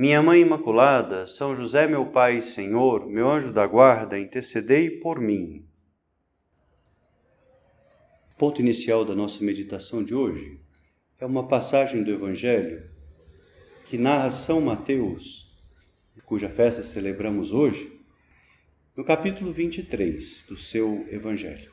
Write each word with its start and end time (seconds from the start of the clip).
minha 0.00 0.22
Mãe 0.22 0.40
Imaculada, 0.40 1.26
São 1.26 1.54
José, 1.54 1.86
meu 1.86 2.06
Pai 2.06 2.38
e 2.38 2.42
Senhor, 2.42 3.06
meu 3.06 3.30
anjo 3.30 3.52
da 3.52 3.66
guarda, 3.66 4.18
intercedei 4.18 4.88
por 4.88 5.20
mim. 5.20 5.68
Ponto 8.38 8.62
inicial 8.62 9.04
da 9.04 9.14
nossa 9.14 9.44
meditação 9.44 10.02
de 10.02 10.14
hoje 10.14 10.58
é 11.20 11.26
uma 11.26 11.46
passagem 11.46 12.02
do 12.02 12.10
Evangelho 12.10 12.82
que 13.90 13.98
narra 13.98 14.30
São 14.30 14.58
Mateus, 14.62 15.54
cuja 16.24 16.48
festa 16.48 16.82
celebramos 16.82 17.52
hoje, 17.52 17.92
no 18.96 19.04
capítulo 19.04 19.52
23 19.52 20.46
do 20.48 20.56
seu 20.56 21.06
Evangelho. 21.10 21.72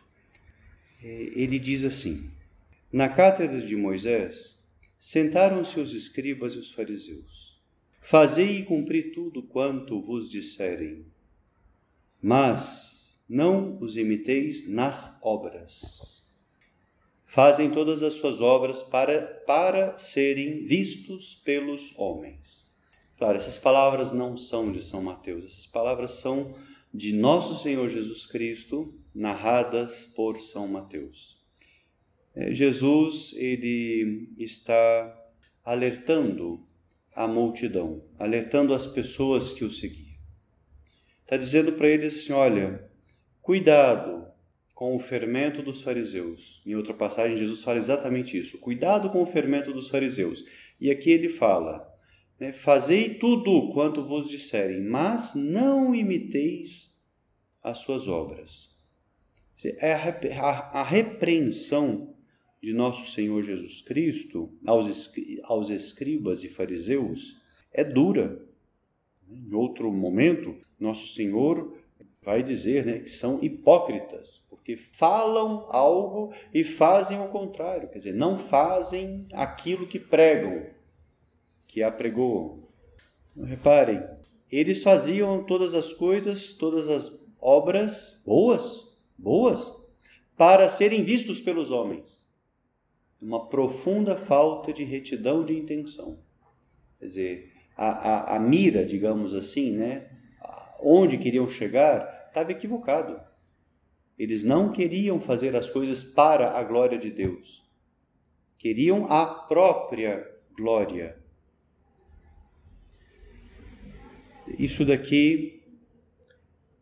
É, 1.02 1.07
ele 1.34 1.57
diz 1.57 1.85
assim: 1.85 2.30
Na 2.91 3.07
cátedra 3.07 3.62
de 3.62 3.77
Moisés 3.77 4.62
sentaram-se 4.99 5.80
os 5.80 5.94
escribas 5.94 6.55
e 6.55 6.57
os 6.57 6.71
fariseus. 6.71 7.46
Fazei 8.09 8.59
e 8.59 8.63
cumpri 8.63 9.11
tudo 9.11 9.43
quanto 9.43 10.02
vos 10.02 10.31
disserem. 10.31 11.05
Mas 12.21 13.20
não 13.27 13.77
os 13.81 13.98
imiteis 13.98 14.65
nas 14.65 15.20
obras. 15.21 16.23
Fazem 17.26 17.70
todas 17.70 18.01
as 18.01 18.13
suas 18.13 18.40
obras 18.40 18.82
para, 18.82 19.23
para 19.45 19.98
serem 19.98 20.65
vistos 20.65 21.35
pelos 21.43 21.93
homens. 21.98 22.65
Claro, 23.17 23.40
essas 23.40 23.57
palavras 23.57 24.13
não 24.13 24.37
são 24.37 24.71
de 24.71 24.82
São 24.82 25.01
Mateus, 25.01 25.43
essas 25.43 25.67
palavras 25.67 26.12
são 26.12 26.55
de 26.93 27.12
nosso 27.12 27.62
Senhor 27.62 27.89
Jesus 27.89 28.26
Cristo, 28.26 28.98
narradas 29.13 30.05
por 30.15 30.39
São 30.39 30.65
Mateus. 30.65 31.37
É, 32.34 32.54
Jesus, 32.55 33.34
ele 33.35 34.34
está 34.37 35.13
alertando 35.65 36.65
a 37.18 37.27
multidão, 37.27 38.04
alertando 38.20 38.76
as 38.76 38.85
pessoas 38.85 39.51
que 39.51 39.65
o 39.65 39.71
seguiam. 39.71 40.15
Está 41.23 41.35
dizendo 41.35 41.73
para 41.73 41.90
eles 41.90 42.15
assim: 42.15 42.32
olha, 42.32 42.87
cuidado 43.41 44.27
com 44.76 44.96
o 44.96 44.99
fermento 44.99 45.63
dos 45.63 45.82
fariseus. 45.82 46.62
Em 46.63 46.76
outra 46.76 46.93
passagem, 46.93 47.35
Jesus 47.35 47.63
fala 47.63 47.79
exatamente 47.79 48.38
isso: 48.38 48.60
cuidado 48.60 49.10
com 49.10 49.23
o 49.23 49.26
fermento 49.26 49.73
dos 49.73 49.90
fariseus. 49.90 50.45
E 50.79 50.91
aqui 50.91 51.10
ele 51.10 51.27
fala: 51.27 51.91
né, 52.40 52.54
fazei 52.54 53.15
tudo 53.15 53.73
quanto 53.73 54.05
vos 54.05 54.29
disserem, 54.29 54.79
mas 54.84 55.34
não 55.34 55.95
imiteis 55.95 56.95
as 57.63 57.79
suas 57.79 58.07
obras. 58.07 58.70
É 59.79 59.91
a 59.91 60.84
repreensão 60.84 62.15
de 62.62 62.74
nosso 62.74 63.10
Senhor 63.12 63.41
Jesus 63.44 63.82
Cristo 63.82 64.52
aos, 64.66 65.13
aos 65.44 65.69
escribas 65.69 66.44
e 66.44 66.50
fariseus 66.50 67.38
é 67.72 67.84
dura. 67.84 68.41
Em 69.30 69.53
outro 69.53 69.91
momento, 69.91 70.56
nosso 70.80 71.08
Senhor 71.08 71.78
vai 72.22 72.41
dizer 72.41 72.85
né, 72.85 73.00
que 73.00 73.09
são 73.09 73.41
hipócritas, 73.44 74.46
porque 74.50 74.75
falam 74.75 75.68
algo 75.69 76.34
e 76.53 76.63
fazem 76.63 77.19
o 77.22 77.30
contrário, 77.30 77.90
quer 77.90 78.00
dizer, 78.00 78.13
não 78.13 78.38
fazem 78.38 79.25
aquilo 79.34 79.88
que 79.88 80.00
pregam, 80.00 80.66
que 81.67 81.84
apregoam. 81.84 82.63
Então, 83.31 83.46
reparem, 83.46 84.03
eles 84.51 84.81
faziam 84.81 85.44
todas 85.44 85.73
as 85.73 85.94
coisas, 85.94 86.53
todas 86.53 86.90
as 86.90 87.28
obras 87.40 88.22
boas, 88.25 88.97
boas, 89.17 89.72
para 90.35 90.67
serem 90.69 91.03
vistos 91.03 91.40
pelos 91.40 91.72
homens 91.72 92.26
uma 93.22 93.47
profunda 93.47 94.16
falta 94.16 94.72
de 94.72 94.83
retidão 94.83 95.44
de 95.44 95.57
intenção. 95.57 96.19
Quer 97.00 97.05
dizer, 97.05 97.53
a, 97.75 97.88
a, 97.88 98.35
a 98.35 98.39
mira, 98.39 98.85
digamos 98.85 99.33
assim, 99.33 99.72
né, 99.72 100.09
onde 100.79 101.17
queriam 101.17 101.47
chegar, 101.47 102.28
estava 102.28 102.51
equivocado. 102.51 103.19
Eles 104.17 104.44
não 104.44 104.72
queriam 104.72 105.19
fazer 105.19 105.55
as 105.55 105.69
coisas 105.69 106.03
para 106.03 106.57
a 106.57 106.63
glória 106.63 106.97
de 106.97 107.11
Deus. 107.11 107.63
Queriam 108.57 109.05
a 109.11 109.25
própria 109.25 110.28
glória. 110.55 111.17
Isso 114.57 114.84
daqui 114.84 115.61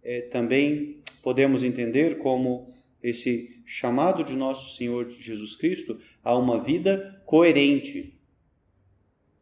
é, 0.02 0.22
também 0.22 1.02
podemos 1.22 1.64
entender 1.64 2.20
como 2.20 2.74
esse 3.02 3.62
chamado 3.66 4.24
de 4.24 4.36
nosso 4.36 4.76
Senhor 4.78 5.10
Jesus 5.10 5.56
Cristo 5.56 6.00
a 6.26 6.36
uma 6.36 6.60
vida 6.60 7.22
coerente. 7.24 8.20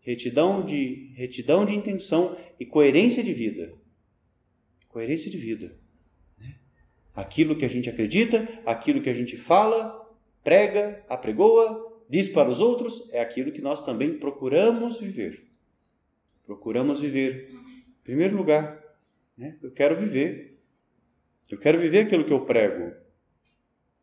Retidão 0.01 0.63
de, 0.63 1.13
retidão 1.15 1.65
de 1.65 1.73
intenção 1.73 2.37
e 2.59 2.65
coerência 2.65 3.23
de 3.23 3.33
vida. 3.33 3.73
Coerência 4.89 5.31
de 5.31 5.37
vida. 5.37 5.79
Né? 6.37 6.57
Aquilo 7.15 7.55
que 7.55 7.63
a 7.63 7.69
gente 7.69 7.89
acredita, 7.89 8.47
aquilo 8.65 9.01
que 9.01 9.09
a 9.09 9.13
gente 9.13 9.37
fala, 9.37 9.97
prega, 10.43 11.03
apregoa, 11.07 12.03
diz 12.09 12.27
para 12.27 12.49
os 12.49 12.59
outros, 12.59 13.09
é 13.13 13.21
aquilo 13.21 13.53
que 13.53 13.61
nós 13.61 13.85
também 13.85 14.19
procuramos 14.19 14.99
viver. 14.99 15.47
Procuramos 16.45 16.99
viver. 16.99 17.49
Em 17.49 18.03
primeiro 18.03 18.35
lugar, 18.35 18.83
né? 19.37 19.57
eu 19.63 19.71
quero 19.71 19.97
viver. 19.97 20.59
Eu 21.49 21.57
quero 21.57 21.79
viver 21.79 21.99
aquilo 21.99 22.25
que 22.25 22.33
eu 22.33 22.43
prego. 22.43 22.93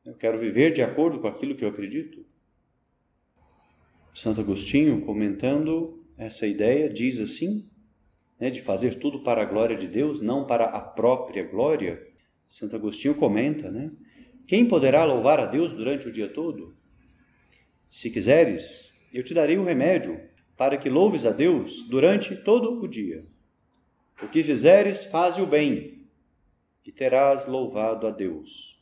Eu 0.07 0.15
quero 0.15 0.39
viver 0.39 0.73
de 0.73 0.81
acordo 0.81 1.21
com 1.21 1.29
aquilo 1.29 1.55
que 1.55 1.63
eu 1.63 1.69
acredito. 1.69 2.30
Santo 4.21 4.43
Agostinho, 4.43 5.01
comentando 5.01 6.05
essa 6.19 6.47
ideia, 6.47 6.91
diz 6.91 7.19
assim: 7.19 7.67
né, 8.39 8.51
de 8.51 8.61
fazer 8.61 8.97
tudo 8.97 9.21
para 9.21 9.41
a 9.41 9.47
glória 9.47 9.75
de 9.75 9.89
Deus, 9.89 10.21
não 10.21 10.47
para 10.47 10.67
a 10.67 10.81
própria 10.83 11.43
glória. 11.43 12.07
Santo 12.47 12.77
Agostinho 12.77 13.15
comenta, 13.15 13.71
né? 13.71 13.91
Quem 14.47 14.69
poderá 14.69 15.05
louvar 15.05 15.41
a 15.41 15.47
Deus 15.47 15.73
durante 15.73 16.07
o 16.07 16.13
dia 16.13 16.29
todo? 16.29 16.77
Se 17.89 18.11
quiseres, 18.11 18.93
eu 19.11 19.25
te 19.25 19.33
darei 19.33 19.57
o 19.57 19.63
um 19.63 19.65
remédio 19.65 20.21
para 20.55 20.77
que 20.77 20.91
louves 20.91 21.25
a 21.25 21.31
Deus 21.31 21.89
durante 21.89 22.37
todo 22.37 22.79
o 22.79 22.87
dia. 22.87 23.25
O 24.23 24.29
que 24.29 24.45
fizeres, 24.45 25.03
faze 25.03 25.41
o 25.41 25.47
bem, 25.47 26.07
e 26.85 26.93
terás 26.93 27.47
louvado 27.47 28.07
a 28.07 28.11
Deus. 28.11 28.80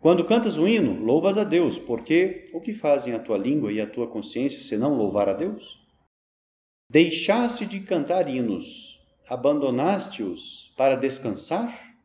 Quando 0.00 0.24
cantas 0.24 0.56
o 0.56 0.68
hino, 0.68 1.04
louvas 1.04 1.36
a 1.36 1.42
Deus, 1.42 1.76
porque 1.76 2.44
o 2.52 2.60
que 2.60 2.72
fazem 2.72 3.14
a 3.14 3.18
tua 3.18 3.36
língua 3.36 3.72
e 3.72 3.80
a 3.80 3.86
tua 3.86 4.06
consciência 4.06 4.60
senão 4.60 4.96
louvar 4.96 5.28
a 5.28 5.32
Deus? 5.32 5.84
Deixaste 6.88 7.66
de 7.66 7.80
cantar 7.80 8.28
hinos, 8.28 8.96
abandonaste-os 9.28 10.72
para 10.76 10.94
descansar? 10.94 11.96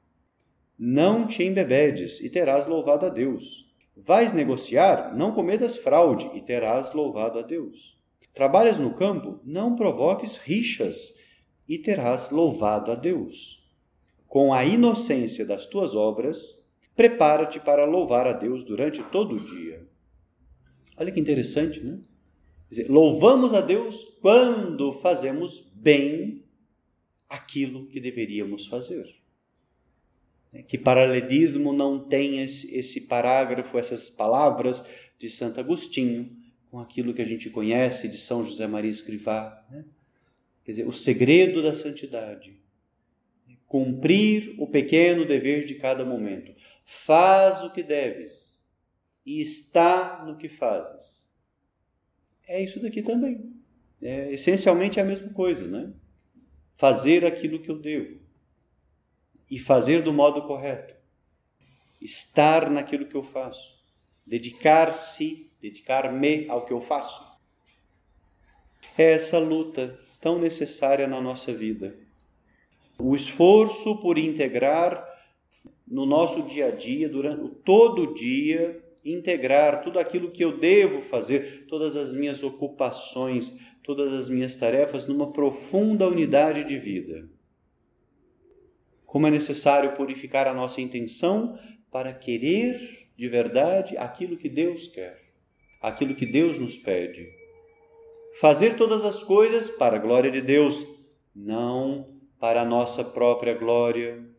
Não 0.77 1.27
te 1.27 1.43
embebedes 1.43 2.19
e 2.19 2.31
terás 2.31 2.65
louvado 2.65 3.05
a 3.05 3.09
Deus. 3.09 3.71
Vais 3.95 4.33
negociar, 4.33 5.15
não 5.15 5.31
cometas 5.31 5.77
fraude 5.77 6.31
e 6.33 6.41
terás 6.41 6.93
louvado 6.93 7.37
a 7.37 7.43
Deus. 7.43 7.95
Trabalhas 8.33 8.79
no 8.79 8.95
campo, 8.95 9.39
não 9.43 9.75
provoques 9.75 10.37
rixas 10.37 11.13
e 11.69 11.77
terás 11.77 12.31
louvado 12.31 12.91
a 12.91 12.95
Deus. 12.95 13.63
Com 14.27 14.51
a 14.51 14.65
inocência 14.65 15.45
das 15.45 15.67
tuas 15.67 15.93
obras, 15.93 16.62
prepara-te 16.95 17.59
para 17.59 17.85
louvar 17.85 18.27
a 18.27 18.33
Deus 18.33 18.63
durante 18.63 19.01
todo 19.03 19.35
o 19.35 19.39
dia. 19.39 19.87
Olha 20.97 21.11
que 21.11 21.19
interessante, 21.19 21.79
né? 21.79 21.99
Dizer, 22.69 22.89
louvamos 22.89 23.53
a 23.53 23.61
Deus 23.61 24.03
quando 24.21 24.93
fazemos 24.93 25.69
bem 25.73 26.43
aquilo 27.29 27.87
que 27.87 27.99
deveríamos 27.99 28.67
fazer. 28.67 29.07
Que 30.67 30.77
paralelismo 30.77 31.73
não 31.73 31.99
tem 31.99 32.41
esse, 32.41 32.73
esse 32.75 33.01
parágrafo, 33.01 33.77
essas 33.77 34.09
palavras 34.09 34.85
de 35.17 35.29
Santo 35.29 35.59
Agostinho 35.59 36.35
com 36.69 36.79
aquilo 36.79 37.13
que 37.13 37.21
a 37.21 37.25
gente 37.25 37.49
conhece 37.49 38.07
de 38.07 38.17
São 38.17 38.43
José 38.43 38.67
Maria 38.67 38.89
Escrivá. 38.89 39.63
Né? 39.69 39.85
Quer 40.63 40.71
dizer, 40.71 40.87
o 40.87 40.91
segredo 40.91 41.61
da 41.61 41.73
santidade. 41.73 42.59
Cumprir 43.65 44.55
o 44.59 44.67
pequeno 44.67 45.25
dever 45.25 45.65
de 45.65 45.75
cada 45.75 46.05
momento 46.05 46.53
faz 46.85 47.63
o 47.63 47.71
que 47.71 47.83
deves 47.83 48.59
e 49.25 49.39
está 49.39 50.23
no 50.25 50.37
que 50.37 50.49
fazes. 50.49 51.31
É 52.47 52.61
isso 52.61 52.81
daqui 52.81 53.01
também. 53.01 53.53
É 54.01 54.31
essencialmente 54.33 54.99
a 54.99 55.05
mesma 55.05 55.29
coisa, 55.33 55.65
né? 55.65 55.93
Fazer 56.73 57.25
aquilo 57.25 57.61
que 57.61 57.71
eu 57.71 57.79
devo. 57.79 58.21
e 59.49 59.59
fazer 59.59 60.01
do 60.01 60.11
modo 60.11 60.41
correto. 60.47 60.95
Estar 62.01 62.71
naquilo 62.71 63.05
que 63.05 63.15
eu 63.15 63.21
faço. 63.21 63.73
Dedicar-se, 64.25 65.51
dedicar-me 65.61 66.49
ao 66.49 66.65
que 66.65 66.73
eu 66.73 66.81
faço. 66.81 67.23
É 68.97 69.11
essa 69.11 69.37
luta 69.37 69.99
tão 70.19 70.39
necessária 70.39 71.07
na 71.07 71.21
nossa 71.21 71.53
vida. 71.53 71.95
O 72.97 73.15
esforço 73.15 73.99
por 73.99 74.17
integrar 74.17 75.05
no 75.93 76.07
nosso 76.07 76.41
dia 76.41 76.69
a 76.69 76.71
dia, 76.71 77.07
durante 77.07 77.47
todo 77.63 78.01
o 78.01 78.13
dia, 78.15 78.83
integrar 79.05 79.83
tudo 79.83 79.99
aquilo 79.99 80.31
que 80.31 80.43
eu 80.43 80.57
devo 80.57 81.03
fazer, 81.03 81.67
todas 81.67 81.95
as 81.95 82.15
minhas 82.15 82.41
ocupações, 82.41 83.53
todas 83.83 84.11
as 84.11 84.27
minhas 84.27 84.55
tarefas 84.55 85.05
numa 85.05 85.31
profunda 85.31 86.07
unidade 86.07 86.63
de 86.63 86.79
vida. 86.79 87.29
Como 89.05 89.27
é 89.27 89.29
necessário 89.29 89.95
purificar 89.95 90.47
a 90.47 90.53
nossa 90.53 90.81
intenção 90.81 91.59
para 91.91 92.11
querer 92.11 93.09
de 93.15 93.29
verdade 93.29 93.95
aquilo 93.95 94.35
que 94.35 94.49
Deus 94.49 94.87
quer, 94.87 95.21
aquilo 95.79 96.15
que 96.15 96.25
Deus 96.25 96.57
nos 96.57 96.75
pede. 96.75 97.29
Fazer 98.39 98.77
todas 98.77 99.03
as 99.03 99.21
coisas 99.21 99.69
para 99.69 99.97
a 99.97 99.99
glória 99.99 100.31
de 100.31 100.41
Deus, 100.41 100.83
não 101.35 102.17
para 102.39 102.61
a 102.61 102.65
nossa 102.65 103.03
própria 103.03 103.53
glória. 103.53 104.32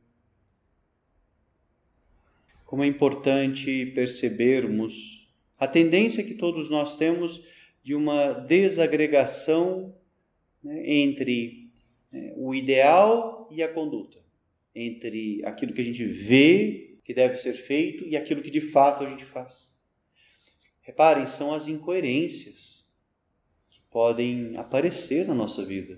Como 2.74 2.82
é 2.82 2.88
importante 2.88 3.86
percebermos 3.94 5.28
a 5.56 5.64
tendência 5.64 6.24
que 6.24 6.34
todos 6.34 6.68
nós 6.68 6.96
temos 6.96 7.40
de 7.84 7.94
uma 7.94 8.32
desagregação 8.32 9.94
né, 10.60 10.82
entre 10.84 11.70
né, 12.10 12.34
o 12.36 12.52
ideal 12.52 13.48
e 13.48 13.62
a 13.62 13.68
conduta, 13.68 14.18
entre 14.74 15.40
aquilo 15.44 15.72
que 15.72 15.82
a 15.82 15.84
gente 15.84 16.04
vê 16.04 16.98
que 17.04 17.14
deve 17.14 17.36
ser 17.36 17.52
feito 17.52 18.08
e 18.08 18.16
aquilo 18.16 18.42
que 18.42 18.50
de 18.50 18.60
fato 18.60 19.04
a 19.04 19.08
gente 19.08 19.24
faz. 19.24 19.70
Reparem, 20.82 21.28
são 21.28 21.54
as 21.54 21.68
incoerências 21.68 22.84
que 23.70 23.78
podem 23.88 24.56
aparecer 24.56 25.28
na 25.28 25.34
nossa 25.34 25.64
vida. 25.64 25.96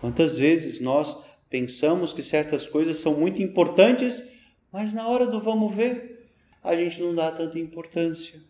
Quantas 0.00 0.36
vezes 0.36 0.80
nós 0.80 1.16
pensamos 1.48 2.12
que 2.12 2.20
certas 2.20 2.66
coisas 2.66 2.96
são 2.96 3.14
muito 3.14 3.40
importantes, 3.40 4.36
mas 4.72 4.92
na 4.92 5.06
hora 5.06 5.26
do 5.26 5.40
vamos 5.40 5.74
ver, 5.74 6.30
a 6.62 6.76
gente 6.76 7.00
não 7.00 7.14
dá 7.14 7.30
tanta 7.30 7.58
importância. 7.58 8.40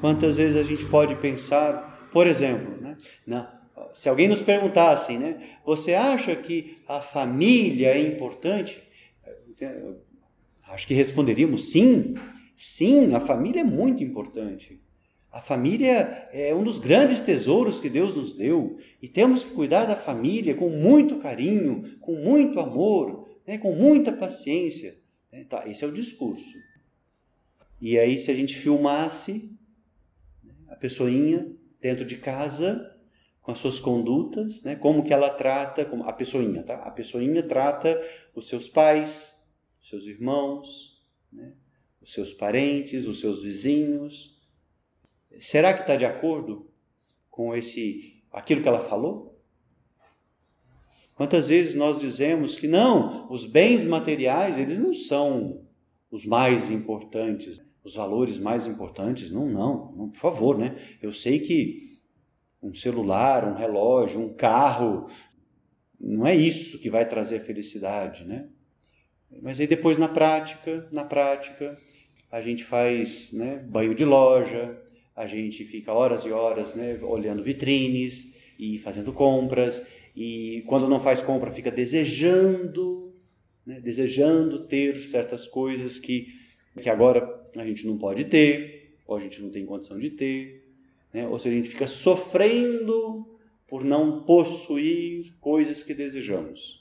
Quantas 0.00 0.36
vezes 0.36 0.56
a 0.56 0.62
gente 0.62 0.84
pode 0.86 1.14
pensar, 1.16 2.08
por 2.12 2.26
exemplo, 2.26 2.80
né? 2.80 2.96
Na, 3.26 3.60
se 3.94 4.08
alguém 4.08 4.28
nos 4.28 4.42
perguntasse, 4.42 5.16
né? 5.16 5.58
Você 5.64 5.94
acha 5.94 6.34
que 6.36 6.78
a 6.88 7.00
família 7.00 7.88
é 7.88 8.00
importante? 8.00 8.82
Acho 10.68 10.86
que 10.86 10.94
responderíamos 10.94 11.70
sim. 11.70 12.14
Sim, 12.56 13.14
a 13.14 13.20
família 13.20 13.60
é 13.60 13.64
muito 13.64 14.02
importante. 14.02 14.80
A 15.30 15.40
família 15.40 16.28
é 16.30 16.54
um 16.54 16.62
dos 16.62 16.78
grandes 16.78 17.20
tesouros 17.20 17.80
que 17.80 17.88
Deus 17.88 18.14
nos 18.14 18.34
deu 18.34 18.76
e 19.00 19.08
temos 19.08 19.42
que 19.42 19.50
cuidar 19.52 19.86
da 19.86 19.96
família 19.96 20.54
com 20.54 20.68
muito 20.68 21.16
carinho, 21.16 21.96
com 22.00 22.14
muito 22.16 22.60
amor, 22.60 23.21
né, 23.46 23.58
com 23.58 23.74
muita 23.74 24.12
paciência. 24.12 24.98
É, 25.30 25.44
tá, 25.44 25.66
esse 25.68 25.84
é 25.84 25.86
o 25.86 25.92
discurso. 25.92 26.58
E 27.80 27.98
aí, 27.98 28.18
se 28.18 28.30
a 28.30 28.34
gente 28.34 28.56
filmasse 28.58 29.50
a 30.68 30.76
pessoinha 30.76 31.50
dentro 31.80 32.04
de 32.04 32.16
casa, 32.16 32.92
com 33.42 33.50
as 33.50 33.58
suas 33.58 33.80
condutas, 33.80 34.62
né? 34.62 34.76
como 34.76 35.02
que 35.02 35.12
ela 35.12 35.28
trata, 35.28 35.84
como 35.84 36.04
a 36.04 36.12
pessoinha, 36.12 36.62
tá? 36.62 36.76
A 36.76 36.90
pessoinha 36.92 37.42
trata 37.42 38.00
os 38.34 38.46
seus 38.46 38.68
pais, 38.68 39.44
os 39.80 39.88
seus 39.88 40.06
irmãos, 40.06 41.02
né? 41.32 41.52
os 42.00 42.12
seus 42.12 42.32
parentes, 42.32 43.06
os 43.06 43.20
seus 43.20 43.42
vizinhos. 43.42 44.40
Será 45.40 45.74
que 45.74 45.80
está 45.80 45.96
de 45.96 46.04
acordo 46.04 46.70
com 47.28 47.54
esse 47.54 48.22
aquilo 48.30 48.62
que 48.62 48.68
ela 48.68 48.88
falou? 48.88 49.31
Quantas 51.14 51.48
vezes 51.48 51.74
nós 51.74 52.00
dizemos 52.00 52.56
que 52.56 52.66
não, 52.66 53.30
os 53.30 53.44
bens 53.44 53.84
materiais, 53.84 54.58
eles 54.58 54.78
não 54.78 54.94
são 54.94 55.62
os 56.10 56.24
mais 56.24 56.70
importantes 56.70 57.62
os 57.84 57.94
valores 57.94 58.38
mais 58.38 58.66
importantes. 58.66 59.30
Não, 59.30 59.46
não, 59.46 59.92
não, 59.92 60.08
por 60.08 60.18
favor, 60.18 60.58
né? 60.58 60.76
Eu 61.00 61.12
sei 61.12 61.40
que 61.40 61.98
um 62.62 62.72
celular, 62.74 63.44
um 63.44 63.54
relógio, 63.54 64.20
um 64.20 64.32
carro, 64.32 65.08
não 66.00 66.26
é 66.26 66.34
isso 66.34 66.78
que 66.78 66.90
vai 66.90 67.08
trazer 67.08 67.40
felicidade, 67.40 68.24
né? 68.24 68.48
Mas 69.40 69.58
aí 69.60 69.66
depois 69.66 69.98
na 69.98 70.08
prática, 70.08 70.86
na 70.92 71.04
prática, 71.04 71.78
a 72.30 72.40
gente 72.40 72.64
faz 72.64 73.32
né, 73.32 73.56
banho 73.58 73.94
de 73.94 74.04
loja, 74.04 74.78
a 75.16 75.26
gente 75.26 75.64
fica 75.64 75.92
horas 75.92 76.24
e 76.24 76.30
horas 76.30 76.74
né, 76.74 76.98
olhando 77.02 77.42
vitrines 77.42 78.34
e 78.58 78.78
fazendo 78.78 79.12
compras, 79.12 79.84
e 80.14 80.62
quando 80.66 80.88
não 80.88 81.00
faz 81.00 81.20
compra 81.20 81.50
fica 81.50 81.70
desejando, 81.70 83.14
né, 83.64 83.80
desejando 83.80 84.66
ter 84.66 85.00
certas 85.00 85.46
coisas 85.46 85.98
que, 85.98 86.28
que 86.80 86.90
agora 86.90 87.42
a 87.56 87.64
gente 87.64 87.86
não 87.86 87.96
pode 87.96 88.24
ter, 88.26 88.96
ou 89.06 89.16
a 89.16 89.20
gente 89.20 89.40
não 89.40 89.50
tem 89.50 89.64
condição 89.64 89.98
de 89.98 90.10
ter, 90.10 90.64
né? 91.12 91.26
ou 91.26 91.38
seja, 91.38 91.54
a 91.54 91.58
gente 91.58 91.70
fica 91.70 91.86
sofrendo 91.86 93.26
por 93.66 93.84
não 93.84 94.24
possuir 94.24 95.34
coisas 95.40 95.82
que 95.82 95.94
desejamos. 95.94 96.80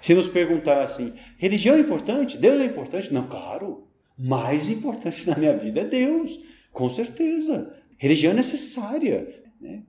Se 0.00 0.14
nos 0.14 0.28
perguntassem, 0.28 1.14
religião 1.38 1.74
é 1.74 1.80
importante? 1.80 2.38
Deus 2.38 2.60
é 2.60 2.64
importante? 2.64 3.12
Não, 3.12 3.28
claro. 3.28 3.88
Mais 4.16 4.68
importante 4.68 5.28
na 5.28 5.36
minha 5.36 5.56
vida 5.56 5.80
é 5.80 5.84
Deus, 5.84 6.38
com 6.72 6.88
certeza. 6.88 7.74
Religião 7.96 8.32
é 8.32 8.36
necessária. 8.36 9.42
Né? 9.60 9.82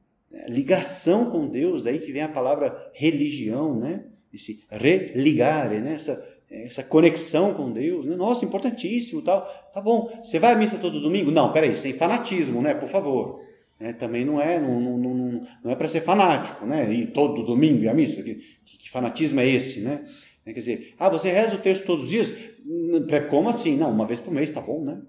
Ligação 0.48 1.30
com 1.30 1.48
Deus, 1.48 1.84
daí 1.84 2.00
que 2.00 2.12
vem 2.12 2.22
a 2.22 2.30
palavra 2.30 2.92
religião, 2.94 3.76
né? 3.76 4.06
Esse 4.34 4.64
religare, 4.70 5.80
né? 5.80 5.94
Essa 5.94 6.24
essa 6.52 6.84
conexão 6.84 7.54
com 7.54 7.72
Deus, 7.72 8.06
né? 8.06 8.16
nossa, 8.16 8.44
importantíssimo, 8.44 9.22
tal. 9.22 9.42
Tá 9.72 9.80
bom. 9.80 10.12
Você 10.24 10.40
vai 10.40 10.54
à 10.54 10.56
missa 10.56 10.80
todo 10.80 11.00
domingo? 11.00 11.30
Não, 11.30 11.54
peraí, 11.54 11.76
sem 11.76 11.94
fanatismo, 11.94 12.62
né? 12.62 12.74
Por 12.74 12.90
favor. 12.90 13.40
É, 13.80 13.94
também 13.94 14.26
não 14.26 14.42
é, 14.42 14.60
não, 14.60 14.82
não, 14.82 14.98
não, 14.98 15.48
não 15.64 15.72
é 15.72 15.76
para 15.76 15.88
ser 15.88 16.02
fanático, 16.02 16.66
né? 16.66 16.92
E 16.92 17.08
todo 17.08 17.46
domingo 17.46 17.88
à 17.88 17.94
missa, 17.94 18.22
que, 18.24 18.36
que, 18.66 18.78
que, 18.78 18.90
fanatismo 18.90 19.40
é 19.40 19.48
esse, 19.48 19.82
né? 19.82 20.04
Quer 20.44 20.54
dizer, 20.54 20.96
ah, 20.98 21.08
você 21.08 21.30
reza 21.30 21.56
o 21.56 21.60
texto 21.60 21.86
todos 21.86 22.06
os 22.06 22.10
dias? 22.10 22.34
Hum, 22.66 23.06
como 23.30 23.50
assim? 23.50 23.78
Não, 23.78 23.92
uma 23.92 24.08
vez 24.08 24.20
por 24.20 24.34
mês 24.34 24.52
tá 24.52 24.60
bom, 24.60 24.84
né? 24.84 25.00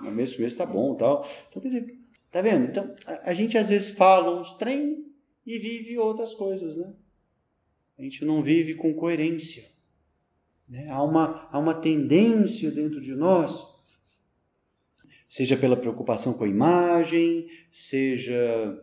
Uma 0.00 0.10
vez 0.10 0.32
por 0.32 0.40
mês 0.40 0.54
tá 0.54 0.64
bom, 0.64 0.94
tal. 0.94 1.24
Então, 1.50 1.62
quer 1.62 1.68
dizer, 1.68 1.94
tá 2.30 2.42
vendo? 2.42 2.66
Então, 2.66 2.94
a, 3.06 3.30
a 3.30 3.34
gente 3.34 3.56
às 3.58 3.68
vezes 3.68 3.90
fala 3.90 4.40
uns 4.40 4.54
trem 4.54 5.04
e 5.46 5.58
vive 5.58 5.98
outras 5.98 6.34
coisas, 6.34 6.76
né? 6.76 6.92
A 7.98 8.02
gente 8.02 8.24
não 8.24 8.42
vive 8.42 8.74
com 8.74 8.94
coerência. 8.94 9.64
Né? 10.68 10.88
Há, 10.88 11.02
uma, 11.02 11.48
há 11.50 11.58
uma 11.58 11.74
tendência 11.74 12.70
dentro 12.70 13.00
de 13.00 13.14
nós, 13.14 13.62
seja 15.28 15.56
pela 15.56 15.76
preocupação 15.76 16.32
com 16.32 16.44
a 16.44 16.48
imagem, 16.48 17.48
seja 17.70 18.80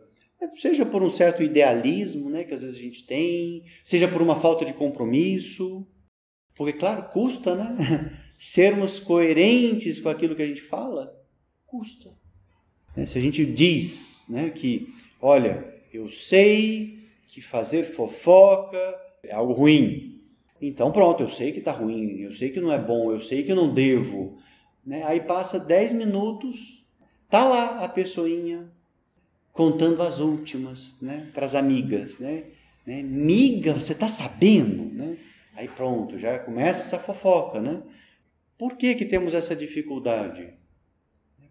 seja 0.56 0.86
por 0.86 1.02
um 1.02 1.10
certo 1.10 1.42
idealismo 1.42 2.30
né, 2.30 2.44
que 2.44 2.54
às 2.54 2.62
vezes 2.62 2.78
a 2.78 2.80
gente 2.80 3.04
tem, 3.04 3.64
seja 3.84 4.06
por 4.06 4.22
uma 4.22 4.38
falta 4.38 4.64
de 4.64 4.72
compromisso, 4.72 5.84
porque, 6.54 6.78
claro, 6.78 7.08
custa, 7.10 7.54
né? 7.54 8.20
Sermos 8.38 8.98
coerentes 9.00 10.00
com 10.00 10.08
aquilo 10.08 10.34
que 10.34 10.42
a 10.42 10.46
gente 10.46 10.60
fala, 10.60 11.16
custa. 11.66 12.10
Né? 12.98 13.06
Se 13.06 13.16
a 13.16 13.20
gente 13.20 13.46
diz 13.46 14.24
né, 14.28 14.50
que, 14.50 14.92
olha, 15.22 15.72
eu 15.92 16.10
sei 16.10 16.98
que 17.28 17.40
fazer 17.40 17.84
fofoca 17.84 18.78
é 19.22 19.32
algo 19.32 19.52
ruim, 19.52 20.20
então, 20.60 20.90
pronto, 20.90 21.22
eu 21.22 21.28
sei 21.28 21.52
que 21.52 21.60
está 21.60 21.70
ruim, 21.70 22.18
eu 22.18 22.32
sei 22.32 22.50
que 22.50 22.60
não 22.60 22.72
é 22.72 22.78
bom, 22.78 23.12
eu 23.12 23.20
sei 23.20 23.44
que 23.44 23.52
eu 23.52 23.56
não 23.56 23.72
devo. 23.72 24.36
Né? 24.84 25.04
Aí 25.04 25.20
passa 25.20 25.60
10 25.60 25.92
minutos, 25.92 26.84
tá 27.30 27.44
lá 27.44 27.84
a 27.84 27.88
pessoinha 27.88 28.68
contando 29.52 30.02
as 30.02 30.18
últimas 30.18 30.92
né? 31.00 31.30
para 31.32 31.46
as 31.46 31.54
amigas. 31.54 32.18
Né? 32.18 32.46
né? 32.84 33.04
Miga, 33.04 33.72
você 33.72 33.92
está 33.92 34.08
sabendo? 34.08 34.92
Né? 34.92 35.18
Aí 35.54 35.68
pronto, 35.68 36.18
já 36.18 36.40
começa 36.40 36.96
essa 36.96 36.98
fofoca. 36.98 37.60
Né? 37.60 37.80
Por 38.56 38.76
que, 38.76 38.96
que 38.96 39.04
temos 39.04 39.34
essa 39.34 39.54
dificuldade? 39.54 40.57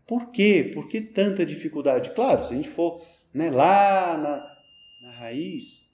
Por 0.07 0.31
quê? 0.31 0.71
Por 0.73 0.87
que 0.87 1.01
tanta 1.01 1.45
dificuldade? 1.45 2.11
Claro, 2.11 2.43
se 2.43 2.53
a 2.53 2.55
gente 2.55 2.69
for 2.69 3.05
né, 3.33 3.51
lá 3.51 4.17
na, 4.17 5.07
na 5.07 5.11
raiz, 5.11 5.91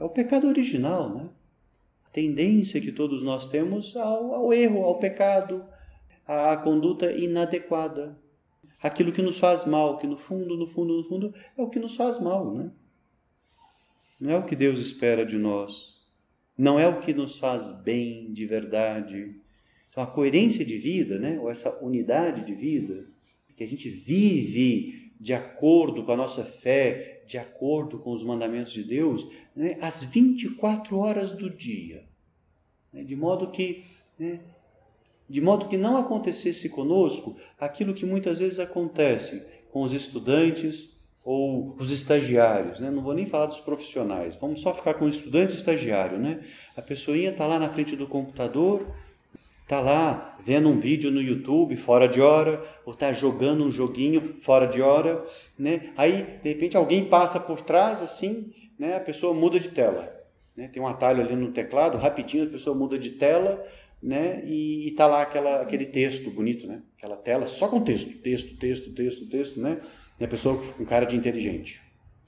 é 0.00 0.04
o 0.04 0.08
pecado 0.08 0.48
original, 0.48 1.14
né? 1.14 1.28
tendência 2.12 2.80
que 2.80 2.92
todos 2.92 3.22
nós 3.22 3.46
temos 3.46 3.96
ao, 3.96 4.34
ao 4.34 4.52
erro, 4.52 4.84
ao 4.84 4.98
pecado, 4.98 5.64
à 6.26 6.56
conduta 6.56 7.10
inadequada. 7.12 8.18
Aquilo 8.82 9.12
que 9.12 9.22
nos 9.22 9.38
faz 9.38 9.64
mal, 9.64 9.98
que 9.98 10.06
no 10.06 10.16
fundo, 10.16 10.56
no 10.56 10.66
fundo, 10.66 10.96
no 10.96 11.04
fundo, 11.04 11.34
é 11.56 11.62
o 11.62 11.68
que 11.68 11.78
nos 11.78 11.94
faz 11.94 12.18
mal, 12.20 12.52
né? 12.52 12.70
Não 14.20 14.30
é 14.30 14.36
o 14.36 14.44
que 14.44 14.56
Deus 14.56 14.78
espera 14.78 15.24
de 15.24 15.36
nós. 15.36 16.00
Não 16.56 16.78
é 16.78 16.86
o 16.86 17.00
que 17.00 17.14
nos 17.14 17.38
faz 17.38 17.70
bem 17.82 18.32
de 18.32 18.46
verdade. 18.46 19.36
Então, 19.92 20.02
a 20.02 20.06
coerência 20.06 20.64
de 20.64 20.78
vida, 20.78 21.18
né, 21.18 21.38
ou 21.38 21.50
essa 21.50 21.78
unidade 21.84 22.46
de 22.46 22.54
vida, 22.54 23.04
que 23.54 23.62
a 23.62 23.68
gente 23.68 23.90
vive 23.90 25.12
de 25.20 25.34
acordo 25.34 26.02
com 26.02 26.12
a 26.12 26.16
nossa 26.16 26.44
fé, 26.44 27.22
de 27.26 27.36
acordo 27.36 27.98
com 27.98 28.10
os 28.10 28.24
mandamentos 28.24 28.72
de 28.72 28.82
Deus, 28.82 29.30
né, 29.54 29.76
às 29.82 30.02
24 30.02 30.98
horas 30.98 31.30
do 31.30 31.50
dia. 31.50 32.04
Né, 32.90 33.04
de 33.04 33.14
modo 33.14 33.50
que. 33.50 33.84
Né, 34.18 34.40
de 35.28 35.40
modo 35.40 35.68
que 35.68 35.76
não 35.76 35.96
acontecesse 35.96 36.68
conosco 36.68 37.36
aquilo 37.58 37.94
que 37.94 38.04
muitas 38.04 38.38
vezes 38.38 38.58
acontece 38.58 39.42
com 39.70 39.82
os 39.82 39.92
estudantes 39.92 40.94
ou 41.24 41.74
os 41.78 41.90
estagiários, 41.90 42.80
né? 42.80 42.90
não 42.90 43.02
vou 43.02 43.14
nem 43.14 43.26
falar 43.26 43.46
dos 43.46 43.60
profissionais, 43.60 44.34
vamos 44.34 44.60
só 44.60 44.74
ficar 44.74 44.94
com 44.94 45.06
o 45.06 45.08
estudante 45.08 45.54
e 45.54 45.56
estagiário. 45.56 46.18
Né? 46.18 46.44
A 46.76 46.82
pessoinha 46.82 47.30
está 47.30 47.46
lá 47.46 47.58
na 47.58 47.70
frente 47.70 47.96
do 47.96 48.06
computador, 48.06 48.86
está 49.72 49.80
lá 49.80 50.36
vendo 50.44 50.68
um 50.68 50.78
vídeo 50.78 51.10
no 51.10 51.22
YouTube 51.22 51.76
fora 51.76 52.06
de 52.06 52.20
hora, 52.20 52.62
ou 52.84 52.92
está 52.92 53.10
jogando 53.10 53.64
um 53.64 53.72
joguinho 53.72 54.36
fora 54.42 54.66
de 54.66 54.82
hora, 54.82 55.24
né? 55.58 55.94
aí 55.96 56.40
de 56.42 56.50
repente 56.50 56.76
alguém 56.76 57.06
passa 57.06 57.40
por 57.40 57.62
trás 57.62 58.02
assim, 58.02 58.52
né? 58.78 58.96
a 58.96 59.00
pessoa 59.00 59.32
muda 59.32 59.58
de 59.58 59.70
tela. 59.70 60.14
Né? 60.54 60.68
Tem 60.68 60.82
um 60.82 60.86
atalho 60.86 61.22
ali 61.22 61.34
no 61.34 61.52
teclado, 61.52 61.96
rapidinho 61.96 62.44
a 62.44 62.50
pessoa 62.50 62.76
muda 62.76 62.98
de 62.98 63.12
tela, 63.12 63.66
né? 64.02 64.42
E, 64.44 64.88
está 64.88 65.06
lá 65.06 65.22
aquela, 65.22 65.62
aquele 65.62 65.86
texto 65.86 66.28
bonito, 66.28 66.66
né? 66.66 66.82
Aquela 66.98 67.16
tela 67.16 67.46
só 67.46 67.68
com 67.68 67.80
texto, 67.80 68.18
texto, 68.18 68.56
texto, 68.56 68.92
texto, 68.92 69.26
texto, 69.28 69.60
né? 69.60 69.80
E 70.18 70.24
a 70.24 70.28
pessoa 70.28 70.60
com 70.76 70.84
cara 70.84 71.06
de 71.06 71.16
inteligente. 71.16 71.80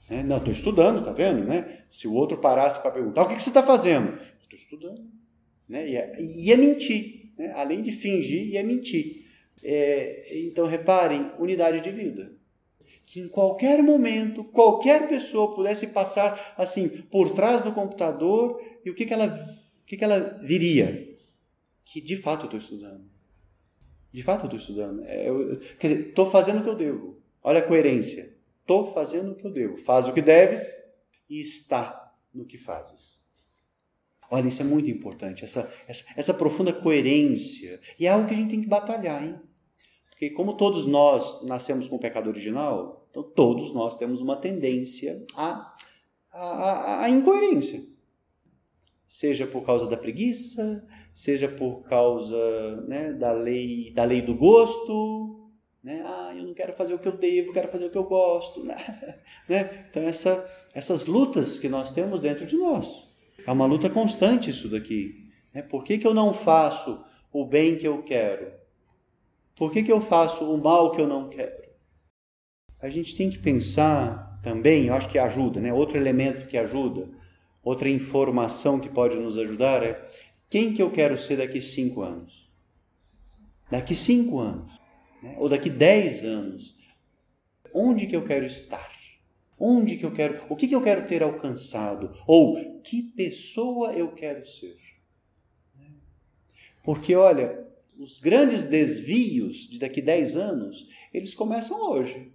Né? 0.09 0.23
Não, 0.23 0.37
estou 0.37 0.53
estudando, 0.53 1.03
tá 1.03 1.11
vendo, 1.11 1.43
né? 1.45 1.81
Se 1.89 2.07
o 2.07 2.13
outro 2.13 2.37
parasse 2.37 2.81
para 2.81 2.91
perguntar, 2.91 3.23
o 3.23 3.27
que, 3.27 3.35
que 3.35 3.43
você 3.43 3.49
está 3.49 3.61
fazendo? 3.61 4.17
Estou 4.41 4.57
estudando. 4.57 5.01
Né? 5.67 5.89
E, 5.89 5.97
é, 5.97 6.21
e 6.21 6.51
é 6.51 6.57
mentir, 6.57 7.24
né? 7.37 7.51
além 7.55 7.81
de 7.81 7.91
fingir, 7.91 8.47
e 8.47 8.57
é 8.57 8.63
mentir. 8.63 9.25
É, 9.63 10.39
então, 10.39 10.67
reparem, 10.67 11.31
unidade 11.39 11.81
de 11.81 11.91
vida. 11.91 12.33
Que 13.05 13.19
em 13.19 13.27
qualquer 13.27 13.81
momento, 13.83 14.43
qualquer 14.43 15.07
pessoa 15.07 15.55
pudesse 15.55 15.87
passar 15.87 16.55
assim 16.57 16.89
por 16.89 17.31
trás 17.31 17.61
do 17.61 17.71
computador 17.71 18.61
e 18.83 18.89
o 18.89 18.95
que, 18.95 19.05
que, 19.05 19.13
ela, 19.13 19.27
o 19.27 19.85
que, 19.85 19.95
que 19.95 20.03
ela 20.03 20.39
viria? 20.43 21.15
que 21.85 22.01
de 22.01 22.17
fato 22.17 22.41
eu 22.41 22.45
estou 22.45 22.59
estudando. 22.59 23.05
De 24.11 24.21
fato 24.21 24.41
eu 24.41 24.45
estou 24.47 24.59
estudando. 24.59 25.05
É, 25.05 25.29
eu, 25.29 25.59
quer 25.79 25.87
dizer, 25.87 26.09
estou 26.09 26.29
fazendo 26.29 26.59
o 26.59 26.63
que 26.63 26.69
eu 26.69 26.75
devo. 26.75 27.21
Olha 27.41 27.59
a 27.59 27.65
coerência. 27.65 28.35
Estou 28.59 28.91
fazendo 28.93 29.31
o 29.31 29.35
que 29.35 29.45
eu 29.45 29.51
devo. 29.51 29.77
Faz 29.77 30.05
o 30.05 30.13
que 30.13 30.21
deves 30.21 30.67
e 31.29 31.39
está 31.39 32.13
no 32.33 32.45
que 32.45 32.57
fazes. 32.57 33.14
Olha, 34.29 34.47
isso 34.47 34.61
é 34.61 34.65
muito 34.65 34.89
importante, 34.89 35.43
essa, 35.43 35.71
essa, 35.87 36.05
essa 36.17 36.33
profunda 36.33 36.73
coerência. 36.73 37.79
E 37.99 38.07
é 38.07 38.09
algo 38.09 38.27
que 38.27 38.33
a 38.33 38.37
gente 38.37 38.49
tem 38.49 38.61
que 38.61 38.67
batalhar, 38.67 39.23
hein? 39.23 39.39
Porque 40.09 40.29
como 40.29 40.55
todos 40.55 40.85
nós 40.85 41.43
nascemos 41.43 41.87
com 41.87 41.97
o 41.97 41.99
pecado 41.99 42.29
original, 42.29 43.05
então 43.11 43.21
todos 43.21 43.73
nós 43.73 43.97
temos 43.97 44.21
uma 44.21 44.37
tendência 44.37 45.25
à, 45.35 45.75
à, 46.31 47.03
à 47.03 47.09
incoerência. 47.09 47.83
Seja 49.05 49.45
por 49.45 49.65
causa 49.65 49.87
da 49.87 49.97
preguiça, 49.97 50.87
seja 51.13 51.47
por 51.47 51.83
causa 51.83 52.81
né, 52.87 53.13
da, 53.13 53.33
lei, 53.33 53.91
da 53.93 54.03
lei 54.05 54.21
do 54.21 54.35
gosto, 54.35 55.49
né? 55.83 56.01
ah, 56.05 56.33
eu 56.35 56.43
não 56.43 56.53
quero 56.53 56.73
fazer 56.73 56.93
o 56.93 56.99
que 56.99 57.07
eu 57.07 57.17
devo, 57.17 57.53
quero 57.53 57.71
fazer 57.71 57.85
o 57.85 57.91
que 57.91 57.97
eu 57.97 58.05
gosto. 58.05 58.63
Né? 59.47 59.85
Então, 59.89 60.01
essa, 60.03 60.49
essas 60.73 61.05
lutas 61.05 61.59
que 61.59 61.69
nós 61.69 61.91
temos 61.91 62.19
dentro 62.19 62.45
de 62.45 62.57
nós. 62.57 63.04
É 63.45 63.51
uma 63.51 63.65
luta 63.65 63.89
constante 63.89 64.49
isso 64.49 64.69
daqui. 64.69 65.29
Né? 65.53 65.61
Por 65.61 65.83
que, 65.83 65.97
que 65.97 66.05
eu 66.05 66.13
não 66.13 66.33
faço 66.33 67.03
o 67.31 67.45
bem 67.45 67.77
que 67.77 67.87
eu 67.87 68.03
quero? 68.03 68.51
Por 69.55 69.71
que, 69.71 69.83
que 69.83 69.91
eu 69.91 70.01
faço 70.01 70.43
o 70.43 70.61
mal 70.61 70.91
que 70.91 71.01
eu 71.01 71.07
não 71.07 71.29
quero? 71.29 71.65
A 72.81 72.89
gente 72.89 73.15
tem 73.15 73.29
que 73.29 73.37
pensar 73.37 74.39
também, 74.43 74.87
eu 74.87 74.93
acho 74.93 75.09
que 75.09 75.17
ajuda, 75.17 75.59
né? 75.59 75.73
outro 75.73 75.97
elemento 75.97 76.45
que 76.45 76.57
ajuda, 76.57 77.09
outra 77.63 77.89
informação 77.89 78.79
que 78.79 78.89
pode 78.89 79.15
nos 79.15 79.37
ajudar 79.37 79.81
é 79.81 80.07
quem 80.49 80.73
que 80.73 80.81
eu 80.81 80.91
quero 80.91 81.17
ser 81.17 81.37
daqui 81.37 81.61
cinco 81.61 82.01
anos? 82.01 82.47
Daqui 83.71 83.95
cinco 83.95 84.39
anos? 84.39 84.71
Né? 85.23 85.35
Ou 85.39 85.49
daqui 85.49 85.69
dez 85.69 86.23
anos? 86.23 86.75
Onde 87.73 88.05
que 88.05 88.15
eu 88.15 88.23
quero 88.23 88.45
estar? 88.45 88.94
Onde 89.57 89.95
que 89.95 90.05
eu 90.05 90.11
quero? 90.11 90.45
O 90.49 90.55
que 90.55 90.67
que 90.67 90.75
eu 90.75 90.81
quero 90.81 91.07
ter 91.07 91.23
alcançado? 91.23 92.15
Ou 92.27 92.81
que 92.81 93.01
pessoa 93.01 93.93
eu 93.93 94.11
quero 94.13 94.45
ser? 94.45 94.77
Porque 96.83 97.15
olha, 97.15 97.65
os 97.97 98.19
grandes 98.19 98.65
desvios 98.65 99.67
de 99.69 99.79
daqui 99.79 100.01
dez 100.01 100.35
anos, 100.35 100.87
eles 101.13 101.33
começam 101.33 101.89
hoje. 101.89 102.31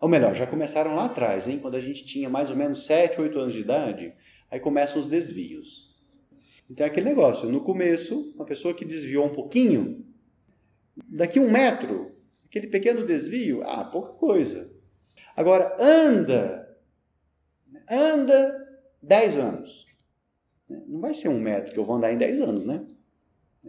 Ou 0.00 0.08
melhor, 0.08 0.34
já 0.34 0.46
começaram 0.46 0.94
lá 0.94 1.06
atrás, 1.06 1.46
hein? 1.46 1.58
quando 1.58 1.76
a 1.76 1.80
gente 1.80 2.04
tinha 2.04 2.28
mais 2.28 2.50
ou 2.50 2.56
menos 2.56 2.84
7, 2.84 3.20
8 3.20 3.38
anos 3.38 3.54
de 3.54 3.60
idade, 3.60 4.12
aí 4.50 4.58
começam 4.58 5.00
os 5.00 5.06
desvios. 5.06 5.94
Então 6.68 6.86
é 6.86 6.90
aquele 6.90 7.08
negócio, 7.08 7.48
no 7.48 7.60
começo, 7.60 8.32
uma 8.34 8.44
pessoa 8.44 8.74
que 8.74 8.84
desviou 8.84 9.26
um 9.26 9.32
pouquinho, 9.32 10.04
daqui 11.06 11.38
um 11.38 11.50
metro, 11.50 12.12
aquele 12.46 12.66
pequeno 12.66 13.06
desvio, 13.06 13.62
ah, 13.64 13.84
pouca 13.84 14.14
coisa. 14.14 14.73
Agora, 15.36 15.76
anda, 15.78 16.76
anda 17.90 18.64
10 19.02 19.36
anos. 19.36 19.84
Não 20.68 21.00
vai 21.00 21.14
ser 21.14 21.28
um 21.28 21.40
metro 21.40 21.72
que 21.72 21.78
eu 21.78 21.84
vou 21.84 21.96
andar 21.96 22.12
em 22.12 22.18
10 22.18 22.40
anos, 22.40 22.64
né? 22.64 22.84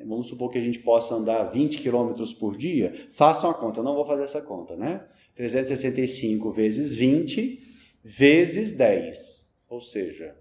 Vamos 0.06 0.28
supor 0.28 0.52
que 0.52 0.58
a 0.58 0.62
gente 0.62 0.80
possa 0.80 1.16
andar 1.16 1.46
20 1.46 1.78
quilômetros 1.80 2.34
por 2.34 2.58
dia. 2.58 2.94
Façam 3.14 3.50
a 3.50 3.54
conta, 3.54 3.80
eu 3.80 3.84
não 3.84 3.96
vou 3.96 4.06
fazer 4.06 4.24
essa 4.24 4.42
conta, 4.42 4.76
né? 4.76 5.06
365 5.36 6.52
vezes 6.52 6.92
20 6.92 7.60
vezes 8.04 8.74
10. 8.74 9.50
Ou 9.70 9.82
seja, 9.82 10.36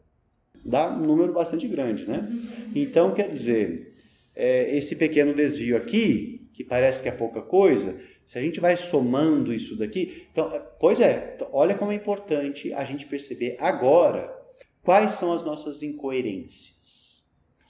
dá 0.65 0.91
um 0.91 1.07
número 1.07 1.33
bastante 1.33 1.67
grande, 1.67 2.07
né? 2.07 2.29
Então, 2.75 3.15
quer 3.15 3.29
dizer, 3.29 3.95
é, 4.35 4.77
esse 4.77 4.97
pequeno 4.97 5.35
desvio 5.35 5.77
aqui, 5.77 6.49
que 6.53 6.65
parece 6.65 7.03
que 7.03 7.09
é 7.09 7.13
pouca 7.13 7.41
coisa, 7.41 7.99
se 8.27 8.39
a 8.39 8.43
gente 8.43 8.61
vai 8.61 8.77
somando 8.77 9.53
isso 9.53 9.77
daqui, 9.77 10.27
então, 10.33 10.55
é, 10.55 10.59
pois 10.59 11.01
é, 11.01 11.35
então, 11.35 11.49
olha 11.53 11.75
como 11.75 11.93
é 11.93 11.95
importante 11.95 12.73
a 12.73 12.85
gente 12.85 13.07
perceber 13.07 13.57
agora 13.61 14.35
quais 14.83 15.13
são 15.13 15.33
as 15.33 15.45
nossas 15.45 15.83
incoerências. 15.83 17.23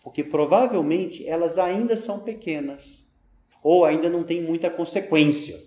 Porque 0.03 0.23
provavelmente 0.23 1.27
elas 1.27 1.59
ainda 1.59 1.97
são 1.97 2.21
pequenas 2.21 3.11
ou 3.63 3.85
ainda 3.85 4.09
não 4.11 4.23
têm 4.23 4.43
muita 4.43 4.69
consequência 4.69 5.59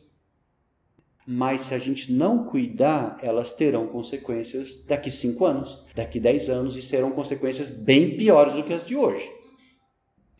mas 1.30 1.64
se 1.64 1.74
a 1.74 1.78
gente 1.78 2.14
não 2.14 2.46
cuidar, 2.46 3.18
elas 3.22 3.52
terão 3.52 3.86
consequências 3.88 4.82
daqui 4.86 5.12
5 5.12 5.46
anos, 5.46 5.84
daqui 5.94 6.22
10 6.22 6.50
anos 6.50 6.78
e 6.78 6.82
serão 6.82 7.12
consequências 7.12 7.70
bem 7.70 8.16
piores 8.16 8.54
do 8.54 8.64
que 8.64 8.74
as 8.74 8.86
de 8.86 8.96
hoje. 8.96 9.30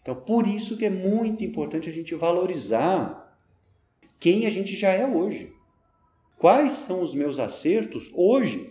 Então, 0.02 0.16
por 0.16 0.48
isso 0.48 0.78
que 0.78 0.86
é 0.86 0.90
muito 0.90 1.44
importante 1.44 1.90
a 1.90 1.92
gente 1.92 2.16
valorizar 2.16 3.27
quem 4.20 4.46
a 4.46 4.50
gente 4.50 4.76
já 4.76 4.90
é 4.90 5.06
hoje. 5.06 5.52
Quais 6.38 6.74
são 6.74 7.02
os 7.02 7.14
meus 7.14 7.40
acertos 7.40 8.12
hoje? 8.14 8.70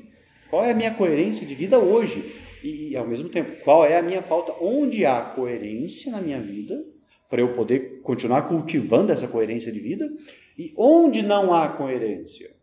Qual 0.48 0.64
é 0.64 0.70
a 0.70 0.74
minha 0.74 0.94
coerência 0.94 1.46
de 1.46 1.54
vida 1.54 1.78
hoje? 1.78 2.36
E, 2.62 2.96
ao 2.96 3.06
mesmo 3.06 3.28
tempo, 3.28 3.62
qual 3.62 3.84
é 3.84 3.96
a 3.96 4.02
minha 4.02 4.22
falta? 4.22 4.52
Onde 4.60 5.04
há 5.04 5.20
coerência 5.20 6.10
na 6.10 6.20
minha 6.20 6.40
vida, 6.40 6.84
para 7.28 7.40
eu 7.40 7.54
poder 7.54 8.00
continuar 8.02 8.42
cultivando 8.42 9.12
essa 9.12 9.28
coerência 9.28 9.70
de 9.72 9.80
vida, 9.80 10.12
e 10.58 10.72
onde 10.76 11.22
não 11.22 11.52
há 11.52 11.68
coerência? 11.68 12.54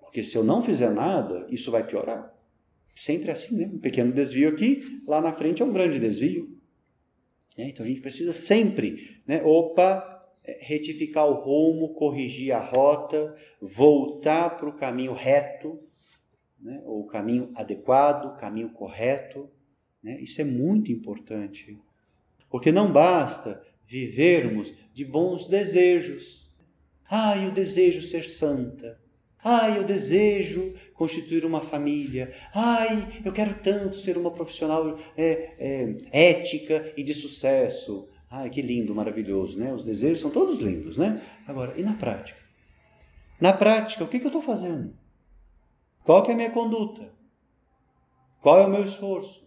Porque 0.00 0.22
se 0.22 0.36
eu 0.36 0.44
não 0.44 0.62
fizer 0.62 0.90
nada, 0.90 1.46
isso 1.50 1.70
vai 1.70 1.86
piorar. 1.86 2.34
Sempre 2.94 3.30
assim, 3.30 3.56
né? 3.56 3.70
Um 3.72 3.78
pequeno 3.78 4.12
desvio 4.12 4.48
aqui, 4.48 5.02
lá 5.06 5.20
na 5.20 5.32
frente 5.32 5.62
é 5.62 5.64
um 5.64 5.72
grande 5.72 5.98
desvio. 5.98 6.56
É, 7.56 7.68
então 7.68 7.84
a 7.84 7.88
gente 7.88 8.00
precisa 8.00 8.32
sempre, 8.32 9.18
né? 9.26 9.42
Opa, 9.42 10.19
retificar 10.60 11.26
o 11.26 11.34
rumo, 11.34 11.94
corrigir 11.94 12.52
a 12.52 12.60
rota, 12.60 13.34
voltar 13.60 14.56
para 14.56 14.68
o 14.68 14.76
caminho 14.76 15.12
reto, 15.12 15.78
né? 16.60 16.82
ou 16.84 17.00
o 17.00 17.06
caminho 17.06 17.50
adequado, 17.54 18.26
o 18.26 18.36
caminho 18.36 18.70
correto. 18.70 19.50
Né? 20.02 20.20
Isso 20.20 20.40
é 20.40 20.44
muito 20.44 20.90
importante. 20.90 21.78
Porque 22.48 22.72
não 22.72 22.92
basta 22.92 23.62
vivermos 23.86 24.72
de 24.92 25.04
bons 25.04 25.46
desejos. 25.46 26.54
Ai, 27.08 27.46
eu 27.46 27.50
desejo 27.50 28.02
ser 28.02 28.28
santa. 28.28 29.00
Ai, 29.42 29.78
eu 29.78 29.84
desejo 29.84 30.74
constituir 30.94 31.44
uma 31.44 31.62
família. 31.62 32.32
Ai, 32.54 33.22
eu 33.24 33.32
quero 33.32 33.54
tanto 33.62 33.96
ser 33.98 34.18
uma 34.18 34.30
profissional 34.30 34.98
é, 35.16 35.54
é, 35.58 35.96
ética 36.12 36.92
e 36.96 37.02
de 37.02 37.14
sucesso. 37.14 38.08
Ai, 38.30 38.48
que 38.48 38.62
lindo, 38.62 38.94
maravilhoso, 38.94 39.58
né? 39.58 39.72
Os 39.74 39.82
desejos 39.82 40.20
são 40.20 40.30
todos 40.30 40.60
lindos, 40.60 40.96
né? 40.96 41.20
Agora, 41.48 41.76
e 41.76 41.82
na 41.82 41.94
prática? 41.94 42.38
Na 43.40 43.52
prática, 43.52 44.04
o 44.04 44.08
que, 44.08 44.20
que 44.20 44.26
eu 44.26 44.28
estou 44.28 44.40
fazendo? 44.40 44.96
Qual 46.04 46.22
que 46.22 46.30
é 46.30 46.34
a 46.34 46.36
minha 46.36 46.50
conduta? 46.50 47.12
Qual 48.40 48.56
é 48.58 48.66
o 48.66 48.70
meu 48.70 48.84
esforço? 48.84 49.44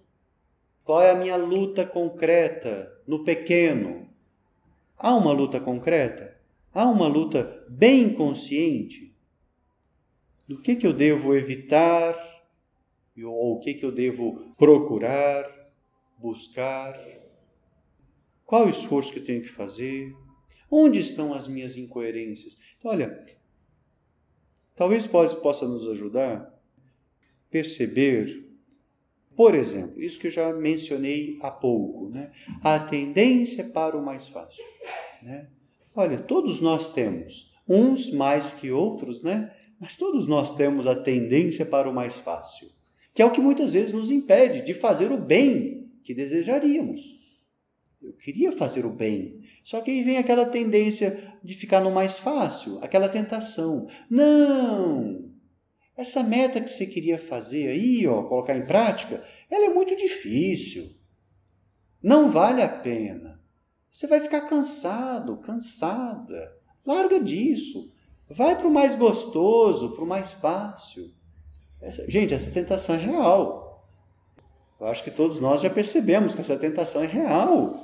Qual 0.83 1.01
é 1.01 1.11
a 1.11 1.15
minha 1.15 1.37
luta 1.37 1.85
concreta 1.85 2.91
no 3.07 3.23
pequeno? 3.23 4.09
Há 4.97 5.15
uma 5.15 5.31
luta 5.31 5.61
concreta? 5.61 6.37
Há 6.73 6.83
uma 6.83 7.07
luta 7.07 7.65
bem 7.69 8.13
consciente? 8.13 9.15
Do 10.45 10.59
que, 10.61 10.75
que 10.75 10.85
eu 10.85 10.91
devo 10.91 11.33
evitar? 11.33 12.17
Ou 13.17 13.53
o 13.53 13.59
que, 13.59 13.75
que 13.75 13.85
eu 13.85 13.93
devo 13.93 14.53
procurar, 14.57 15.49
buscar? 16.17 16.99
Qual 18.53 18.67
o 18.67 18.69
esforço 18.69 19.11
que 19.11 19.17
eu 19.17 19.25
tenho 19.25 19.41
que 19.41 19.49
fazer? 19.49 20.15
Onde 20.69 20.99
estão 20.99 21.33
as 21.33 21.47
minhas 21.47 21.75
incoerências? 21.75 22.55
Então, 22.77 22.91
olha, 22.91 23.25
talvez 24.75 25.07
possa 25.07 25.67
nos 25.67 25.89
ajudar 25.89 26.37
a 26.37 26.53
perceber, 27.49 28.47
por 29.35 29.55
exemplo, 29.55 29.99
isso 29.99 30.19
que 30.19 30.27
eu 30.27 30.31
já 30.31 30.53
mencionei 30.53 31.39
há 31.41 31.49
pouco, 31.49 32.09
né? 32.09 32.31
a 32.61 32.77
tendência 32.77 33.63
para 33.63 33.97
o 33.97 34.05
mais 34.05 34.27
fácil. 34.27 34.63
Né? 35.23 35.47
Olha, 35.95 36.19
todos 36.19 36.61
nós 36.61 36.93
temos, 36.93 37.51
uns 37.67 38.11
mais 38.11 38.53
que 38.53 38.69
outros, 38.69 39.23
né? 39.23 39.51
mas 39.79 39.95
todos 39.95 40.27
nós 40.27 40.55
temos 40.55 40.85
a 40.85 40.95
tendência 40.95 41.65
para 41.65 41.89
o 41.89 41.93
mais 41.93 42.17
fácil, 42.17 42.69
que 43.15 43.21
é 43.23 43.25
o 43.25 43.31
que 43.31 43.41
muitas 43.41 43.73
vezes 43.73 43.95
nos 43.95 44.11
impede 44.11 44.63
de 44.63 44.75
fazer 44.75 45.11
o 45.11 45.17
bem 45.17 45.91
que 46.03 46.13
desejaríamos. 46.13 47.22
Eu 48.03 48.13
queria 48.13 48.51
fazer 48.51 48.85
o 48.85 48.89
bem. 48.89 49.41
Só 49.63 49.79
que 49.79 49.89
aí 49.89 50.03
vem 50.03 50.17
aquela 50.17 50.45
tendência 50.45 51.33
de 51.41 51.53
ficar 51.53 51.79
no 51.79 51.89
mais 51.89 52.17
fácil, 52.17 52.77
aquela 52.81 53.07
tentação. 53.07 53.87
Não! 54.09 55.31
Essa 55.95 56.21
meta 56.21 56.59
que 56.59 56.69
você 56.69 56.85
queria 56.85 57.17
fazer 57.17 57.69
aí, 57.69 58.05
ó, 58.07 58.23
colocar 58.23 58.57
em 58.57 58.65
prática, 58.65 59.23
ela 59.49 59.65
é 59.65 59.69
muito 59.69 59.95
difícil. 59.95 60.91
Não 62.01 62.29
vale 62.29 62.61
a 62.61 62.67
pena. 62.67 63.39
Você 63.91 64.07
vai 64.07 64.19
ficar 64.19 64.41
cansado, 64.41 65.37
cansada. 65.37 66.57
Larga 66.85 67.19
disso. 67.19 67.91
Vai 68.29 68.57
para 68.57 68.67
o 68.67 68.73
mais 68.73 68.95
gostoso, 68.95 69.91
para 69.91 70.03
o 70.03 70.07
mais 70.07 70.31
fácil. 70.31 71.11
Essa, 71.79 72.09
gente, 72.09 72.33
essa 72.33 72.49
tentação 72.49 72.95
é 72.95 72.97
real. 72.97 73.87
Eu 74.79 74.87
acho 74.87 75.03
que 75.03 75.11
todos 75.11 75.39
nós 75.39 75.61
já 75.61 75.69
percebemos 75.69 76.33
que 76.35 76.41
essa 76.41 76.57
tentação 76.57 77.03
é 77.03 77.05
real. 77.05 77.82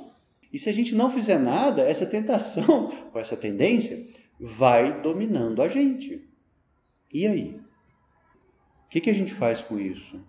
E 0.52 0.58
se 0.58 0.68
a 0.68 0.72
gente 0.72 0.94
não 0.94 1.12
fizer 1.12 1.38
nada, 1.38 1.82
essa 1.82 2.06
tentação, 2.06 2.92
ou 3.14 3.20
essa 3.20 3.36
tendência, 3.36 4.06
vai 4.38 5.00
dominando 5.00 5.62
a 5.62 5.68
gente. 5.68 6.28
E 7.12 7.26
aí? 7.26 7.60
O 8.86 8.88
que, 8.90 9.00
que 9.00 9.10
a 9.10 9.14
gente 9.14 9.32
faz 9.32 9.60
com 9.60 9.78
isso? 9.78 10.20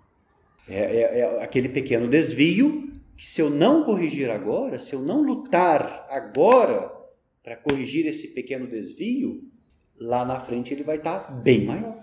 É, 0.68 0.80
é, 0.80 1.20
é 1.20 1.44
aquele 1.44 1.70
pequeno 1.70 2.08
desvio 2.08 2.92
que, 3.18 3.28
se 3.28 3.42
eu 3.42 3.50
não 3.50 3.84
corrigir 3.84 4.30
agora, 4.30 4.78
se 4.78 4.94
eu 4.94 5.02
não 5.02 5.22
lutar 5.22 6.06
agora 6.10 6.92
para 7.44 7.56
corrigir 7.56 8.06
esse 8.06 8.28
pequeno 8.30 8.68
desvio, 8.68 9.44
lá 10.00 10.26
na 10.26 10.40
frente 10.40 10.74
ele 10.74 10.84
vai 10.84 10.98
estar 10.98 11.32
bem 11.32 11.66
maior. 11.66 12.00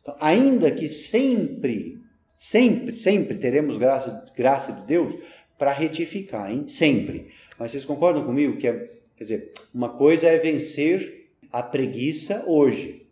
Então, 0.00 0.16
ainda 0.20 0.70
que 0.70 0.88
sempre, 0.88 2.00
sempre, 2.32 2.96
sempre 2.96 3.36
teremos 3.38 3.76
graça, 3.76 4.24
graça 4.36 4.72
de 4.72 4.86
Deus, 4.86 5.14
para 5.58 5.72
retificar, 5.72 6.50
hein? 6.50 6.66
Sempre. 6.68 7.28
Mas 7.58 7.70
vocês 7.70 7.84
concordam 7.84 8.24
comigo 8.24 8.58
que 8.58 8.68
é, 8.68 8.72
quer 9.16 9.24
dizer, 9.24 9.52
uma 9.74 9.88
coisa 9.90 10.28
é 10.28 10.38
vencer 10.38 11.30
a 11.50 11.62
preguiça 11.62 12.44
hoje, 12.46 13.06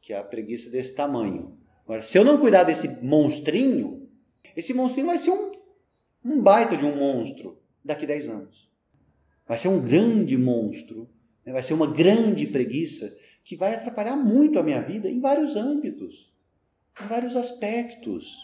que 0.00 0.12
é 0.12 0.18
a 0.18 0.22
preguiça 0.22 0.70
desse 0.70 0.94
tamanho. 0.94 1.56
Agora, 1.84 2.02
se 2.02 2.18
eu 2.18 2.24
não 2.24 2.38
cuidar 2.38 2.64
desse 2.64 3.02
monstrinho, 3.02 4.08
esse 4.54 4.74
monstrinho 4.74 5.06
vai 5.06 5.16
ser 5.16 5.30
um, 5.30 5.52
um 6.24 6.42
baita 6.42 6.76
de 6.76 6.84
um 6.84 6.94
monstro 6.94 7.58
daqui 7.82 8.04
a 8.04 8.08
10 8.08 8.28
anos. 8.28 8.68
Vai 9.46 9.56
ser 9.56 9.68
um 9.68 9.80
grande 9.80 10.36
monstro, 10.36 11.08
né? 11.44 11.52
vai 11.52 11.62
ser 11.62 11.72
uma 11.72 11.86
grande 11.86 12.46
preguiça 12.46 13.16
que 13.42 13.56
vai 13.56 13.74
atrapalhar 13.74 14.16
muito 14.16 14.58
a 14.58 14.62
minha 14.62 14.82
vida 14.82 15.08
em 15.08 15.20
vários 15.20 15.56
âmbitos, 15.56 16.30
em 17.02 17.06
vários 17.06 17.34
aspectos. 17.34 18.36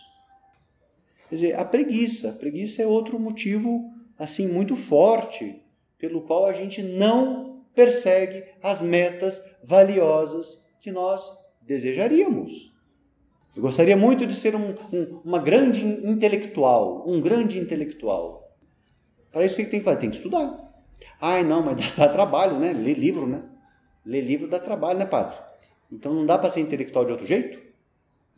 Quer 1.34 1.38
dizer, 1.38 1.58
a 1.58 1.64
preguiça. 1.64 2.30
A 2.30 2.32
preguiça 2.32 2.80
é 2.80 2.86
outro 2.86 3.18
motivo 3.18 3.90
assim 4.16 4.46
muito 4.46 4.76
forte 4.76 5.60
pelo 5.98 6.22
qual 6.22 6.46
a 6.46 6.52
gente 6.52 6.80
não 6.80 7.64
persegue 7.74 8.44
as 8.62 8.84
metas 8.84 9.44
valiosas 9.64 10.64
que 10.80 10.92
nós 10.92 11.28
desejaríamos. 11.60 12.72
Eu 13.56 13.62
gostaria 13.62 13.96
muito 13.96 14.28
de 14.28 14.34
ser 14.36 14.54
um, 14.54 14.76
um, 14.92 15.20
uma 15.24 15.40
grande 15.40 15.84
intelectual, 15.84 17.02
um 17.04 17.20
grande 17.20 17.58
intelectual. 17.58 18.56
Para 19.32 19.44
isso 19.44 19.54
o 19.54 19.56
que 19.56 19.66
tem 19.66 19.80
que 19.80 19.84
fazer? 19.84 19.98
Tem 19.98 20.10
que 20.10 20.16
estudar. 20.16 20.72
Ai, 21.20 21.42
não, 21.42 21.64
mas 21.64 21.78
dá, 21.96 22.06
dá 22.06 22.12
trabalho, 22.12 22.60
né? 22.60 22.72
Ler 22.72 22.96
livro, 22.96 23.26
né? 23.26 23.42
Ler 24.06 24.20
livro 24.20 24.46
dá 24.46 24.60
trabalho, 24.60 25.00
né, 25.00 25.04
padre? 25.04 25.36
Então 25.90 26.14
não 26.14 26.24
dá 26.24 26.38
para 26.38 26.52
ser 26.52 26.60
intelectual 26.60 27.04
de 27.04 27.10
outro 27.10 27.26
jeito, 27.26 27.60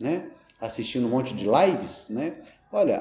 né? 0.01 0.31
Assistindo 0.59 1.07
um 1.07 1.11
monte 1.11 1.35
de 1.35 1.47
lives, 1.47 2.09
né? 2.09 2.37
Olha, 2.77 3.01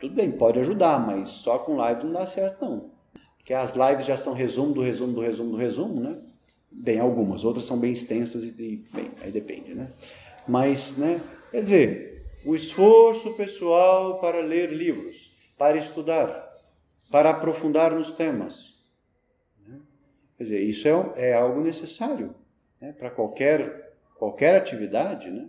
tudo 0.00 0.14
bem, 0.14 0.32
pode 0.32 0.58
ajudar, 0.60 0.98
mas 0.98 1.28
só 1.28 1.58
com 1.58 1.76
live 1.76 2.04
não 2.04 2.14
dá 2.14 2.24
certo 2.24 2.64
não. 2.64 2.90
Porque 3.36 3.52
as 3.52 3.74
lives 3.74 4.06
já 4.06 4.16
são 4.16 4.32
resumo 4.32 4.72
do 4.72 4.80
resumo 4.80 5.12
do 5.12 5.20
resumo 5.20 5.50
do 5.50 5.56
resumo, 5.58 6.00
né? 6.00 6.18
Bem, 6.70 6.98
algumas, 6.98 7.44
outras 7.44 7.66
são 7.66 7.78
bem 7.78 7.92
extensas 7.92 8.42
e, 8.42 8.86
bem, 8.90 9.10
aí 9.20 9.30
depende, 9.30 9.74
né? 9.74 9.92
Mas, 10.48 10.96
né? 10.96 11.20
Quer 11.50 11.60
dizer, 11.60 12.24
o 12.46 12.56
esforço 12.56 13.34
pessoal 13.34 14.18
para 14.18 14.40
ler 14.40 14.72
livros, 14.72 15.30
para 15.58 15.76
estudar, 15.76 16.50
para 17.10 17.28
aprofundar 17.28 17.94
nos 17.94 18.12
temas. 18.12 18.78
Né? 19.68 19.78
Quer 20.38 20.44
dizer, 20.44 20.60
isso 20.62 20.88
é, 20.88 21.12
é 21.16 21.34
algo 21.34 21.60
necessário 21.60 22.34
né? 22.80 22.92
para 22.92 23.10
qualquer, 23.10 23.92
qualquer 24.16 24.54
atividade, 24.54 25.30
né? 25.30 25.48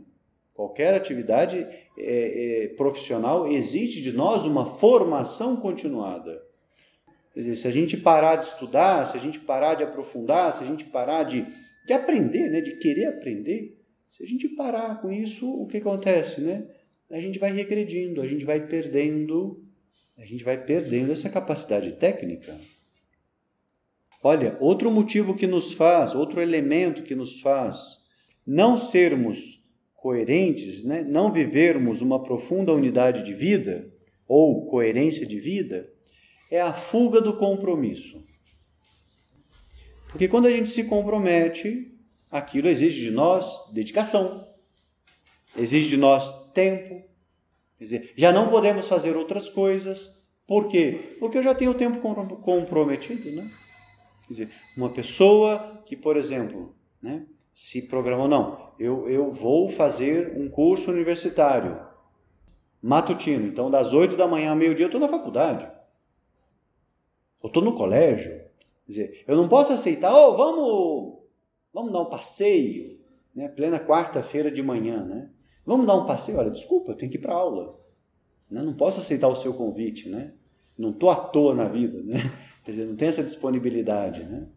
Qualquer 0.53 0.93
atividade 0.93 1.57
é, 1.97 2.63
é, 2.63 2.67
profissional 2.75 3.47
exige 3.47 4.01
de 4.01 4.11
nós 4.11 4.45
uma 4.45 4.65
formação 4.65 5.55
continuada. 5.55 6.41
Quer 7.33 7.39
dizer, 7.39 7.55
se 7.55 7.67
a 7.67 7.71
gente 7.71 7.97
parar 7.97 8.35
de 8.35 8.45
estudar, 8.45 9.05
se 9.05 9.17
a 9.17 9.19
gente 9.19 9.39
parar 9.39 9.73
de 9.73 9.83
aprofundar, 9.83 10.53
se 10.53 10.63
a 10.63 10.67
gente 10.67 10.85
parar 10.85 11.23
de, 11.23 11.47
de 11.87 11.93
aprender, 11.93 12.51
né, 12.51 12.61
de 12.61 12.77
querer 12.77 13.05
aprender, 13.05 13.79
se 14.11 14.23
a 14.23 14.27
gente 14.27 14.47
parar 14.49 15.01
com 15.01 15.11
isso, 15.11 15.49
o 15.51 15.65
que 15.65 15.77
acontece? 15.77 16.39
Né? 16.39 16.67
A 17.09 17.19
gente 17.19 17.39
vai 17.39 17.51
regredindo, 17.51 18.21
a 18.21 18.27
gente 18.27 18.45
vai 18.45 18.67
perdendo, 18.67 19.59
a 20.15 20.23
gente 20.23 20.43
vai 20.43 20.63
perdendo 20.63 21.11
essa 21.11 21.31
capacidade 21.31 21.93
técnica. 21.93 22.59
Olha, 24.21 24.55
outro 24.59 24.91
motivo 24.91 25.35
que 25.35 25.47
nos 25.47 25.73
faz, 25.73 26.13
outro 26.13 26.39
elemento 26.39 27.01
que 27.01 27.15
nos 27.15 27.41
faz 27.41 28.03
não 28.45 28.77
sermos 28.77 29.62
coerentes, 30.03 30.83
né? 30.83 31.01
não 31.01 31.31
vivermos 31.31 32.01
uma 32.01 32.21
profunda 32.21 32.73
unidade 32.73 33.23
de 33.23 33.33
vida 33.33 33.89
ou 34.27 34.65
coerência 34.65 35.25
de 35.25 35.39
vida, 35.39 35.89
é 36.51 36.59
a 36.59 36.73
fuga 36.73 37.21
do 37.21 37.37
compromisso. 37.37 38.21
Porque 40.09 40.27
quando 40.27 40.47
a 40.47 40.51
gente 40.51 40.69
se 40.69 40.83
compromete, 40.83 41.89
aquilo 42.29 42.67
exige 42.67 42.99
de 42.99 43.11
nós 43.11 43.71
dedicação, 43.71 44.45
exige 45.57 45.91
de 45.91 45.97
nós 45.97 46.29
tempo. 46.51 47.01
Dizer, 47.79 48.11
já 48.17 48.33
não 48.33 48.49
podemos 48.49 48.89
fazer 48.89 49.15
outras 49.15 49.47
coisas. 49.47 50.21
Por 50.45 50.67
quê? 50.67 51.15
Porque 51.17 51.37
eu 51.37 51.43
já 51.43 51.55
tenho 51.55 51.71
o 51.71 51.75
tempo 51.75 51.99
comprometido, 52.41 53.31
né? 53.31 53.49
Quer 54.27 54.33
dizer, 54.33 54.49
uma 54.75 54.89
pessoa 54.89 55.81
que, 55.85 55.95
por 55.95 56.17
exemplo, 56.17 56.75
né, 57.01 57.25
se 57.53 57.83
programou, 57.83 58.27
não, 58.27 58.73
eu, 58.79 59.07
eu 59.07 59.31
vou 59.31 59.69
fazer 59.69 60.35
um 60.35 60.49
curso 60.49 60.91
universitário 60.91 61.79
matutino, 62.81 63.47
então 63.47 63.69
das 63.69 63.93
8 63.93 64.17
da 64.17 64.27
manhã 64.27 64.49
ao 64.49 64.55
meio-dia 64.55 64.85
eu 64.85 64.87
estou 64.87 64.99
na 64.99 65.07
faculdade, 65.07 65.71
eu 67.41 67.47
estou 67.47 67.63
no 67.63 67.75
colégio, 67.75 68.31
quer 68.85 68.91
dizer, 68.91 69.23
eu 69.27 69.37
não 69.37 69.47
posso 69.47 69.71
aceitar, 69.71 70.13
oh, 70.13 70.35
vamos, 70.35 71.19
vamos 71.73 71.93
dar 71.93 72.01
um 72.01 72.09
passeio, 72.09 72.99
né, 73.33 73.47
plena 73.47 73.79
quarta-feira 73.79 74.51
de 74.51 74.61
manhã, 74.61 75.03
né, 75.05 75.29
vamos 75.65 75.85
dar 75.85 75.95
um 75.95 76.05
passeio, 76.05 76.39
olha, 76.39 76.51
desculpa, 76.51 76.91
eu 76.91 76.95
tenho 76.95 77.11
que 77.11 77.17
ir 77.17 77.21
para 77.21 77.35
aula, 77.35 77.79
né? 78.49 78.61
não 78.61 78.73
posso 78.73 78.99
aceitar 78.99 79.29
o 79.29 79.35
seu 79.35 79.53
convite, 79.53 80.09
né, 80.09 80.33
não 80.77 80.89
estou 80.89 81.09
à 81.09 81.15
toa 81.15 81.53
na 81.53 81.69
vida, 81.69 82.01
né, 82.03 82.19
quer 82.65 82.71
dizer, 82.71 82.85
não 82.85 82.95
tem 82.95 83.07
essa 83.07 83.23
disponibilidade, 83.23 84.23
né, 84.23 84.47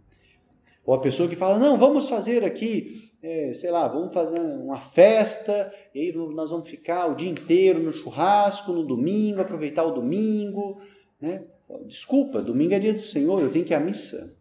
ou 0.86 0.94
a 0.94 1.00
pessoa 1.00 1.28
que 1.28 1.34
fala, 1.34 1.58
não, 1.58 1.76
vamos 1.76 2.08
fazer 2.08 2.44
aqui, 2.44 3.10
é, 3.20 3.52
sei 3.52 3.70
lá, 3.70 3.88
vamos 3.88 4.14
fazer 4.14 4.38
uma 4.38 4.78
festa, 4.78 5.72
e 5.92 6.00
aí 6.00 6.12
nós 6.12 6.50
vamos 6.50 6.70
ficar 6.70 7.06
o 7.06 7.16
dia 7.16 7.28
inteiro 7.28 7.80
no 7.80 7.92
churrasco, 7.92 8.72
no 8.72 8.84
domingo, 8.84 9.40
aproveitar 9.40 9.84
o 9.84 9.90
domingo. 9.90 10.80
Né? 11.20 11.42
Desculpa, 11.86 12.40
domingo 12.40 12.74
é 12.74 12.78
dia 12.78 12.92
do 12.92 13.00
Senhor, 13.00 13.40
eu 13.40 13.50
tenho 13.50 13.64
que 13.64 13.72
ir 13.72 13.76
à 13.76 13.80
missa. 13.80 14.32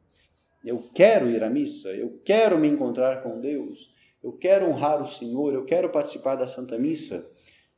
Eu 0.63 0.83
quero 0.93 1.29
ir 1.29 1.43
à 1.43 1.49
missa, 1.49 1.89
eu 1.89 2.21
quero 2.23 2.59
me 2.59 2.67
encontrar 2.67 3.23
com 3.23 3.39
Deus, 3.39 3.89
eu 4.23 4.33
quero 4.33 4.67
honrar 4.67 5.01
o 5.01 5.07
Senhor, 5.07 5.53
eu 5.53 5.65
quero 5.65 5.89
participar 5.89 6.35
da 6.35 6.47
Santa 6.47 6.77
Missa. 6.77 7.25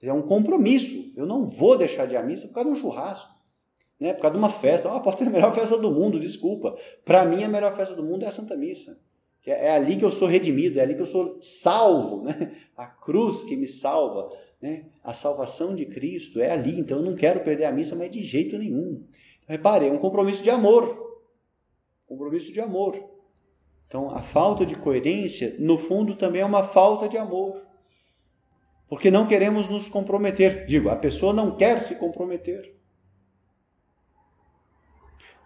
É 0.02 0.14
um 0.14 0.22
compromisso. 0.22 1.12
Eu 1.16 1.26
não 1.26 1.44
vou 1.44 1.78
deixar 1.78 2.06
de 2.06 2.14
ir 2.14 2.18
à 2.18 2.24
missa 2.24 2.48
por 2.48 2.54
causa 2.54 2.72
de 2.72 2.78
um 2.78 2.80
churrasco, 2.80 3.30
né? 4.00 4.14
por 4.14 4.22
causa 4.22 4.38
de 4.38 4.44
uma 4.44 4.50
festa. 4.50 4.92
Ah, 4.92 5.00
pode 5.00 5.20
ser 5.20 5.28
a 5.28 5.30
melhor 5.30 5.54
festa 5.54 5.78
do 5.78 5.92
mundo, 5.92 6.20
desculpa. 6.20 6.78
Para 7.04 7.26
mim, 7.26 7.44
a 7.44 7.48
melhor 7.48 7.76
festa 7.76 7.96
do 7.96 8.04
mundo 8.04 8.26
é 8.26 8.28
a 8.28 8.32
Santa 8.32 8.56
Missa. 8.56 9.00
É, 9.46 9.68
é 9.68 9.72
ali 9.72 9.98
que 9.98 10.06
eu 10.06 10.12
sou 10.12 10.28
redimido, 10.28 10.80
é 10.80 10.84
ali 10.84 10.94
que 10.94 11.02
eu 11.02 11.08
sou 11.08 11.38
salvo. 11.42 12.24
Né? 12.24 12.56
A 12.76 12.86
cruz 12.86 13.44
que 13.44 13.56
me 13.56 13.68
salva. 13.68 14.30
Né? 14.62 14.86
A 15.04 15.14
salvação 15.14 15.76
de 15.76 15.86
Cristo 15.86 16.40
é 16.40 16.52
ali. 16.52 16.80
Então 16.80 17.00
eu 17.00 17.04
não 17.04 17.16
quero 17.16 17.40
perder 17.40 17.66
a 17.66 17.72
missa, 17.72 17.96
mas 17.96 18.12
de 18.12 18.22
jeito 18.22 18.58
nenhum. 18.58 19.04
Repare, 19.48 19.88
é 19.88 19.92
um 19.92 19.98
compromisso 19.98 20.44
de 20.44 20.50
amor. 20.50 21.06
Compromisso 22.06 22.52
de 22.52 22.60
amor. 22.60 23.02
Então 23.88 24.10
a 24.10 24.22
falta 24.22 24.66
de 24.66 24.76
coerência, 24.76 25.56
no 25.60 25.78
fundo, 25.78 26.16
também 26.16 26.42
é 26.42 26.46
uma 26.46 26.64
falta 26.64 27.08
de 27.08 27.18
amor. 27.18 27.66
Porque 28.90 29.10
não 29.10 29.28
queremos 29.28 29.68
nos 29.68 29.90
comprometer. 29.90 30.66
Digo, 30.66 30.90
a 30.90 30.96
pessoa 30.96 31.34
não 31.34 31.56
quer 31.56 31.80
se 31.82 31.96
comprometer. 31.96 32.77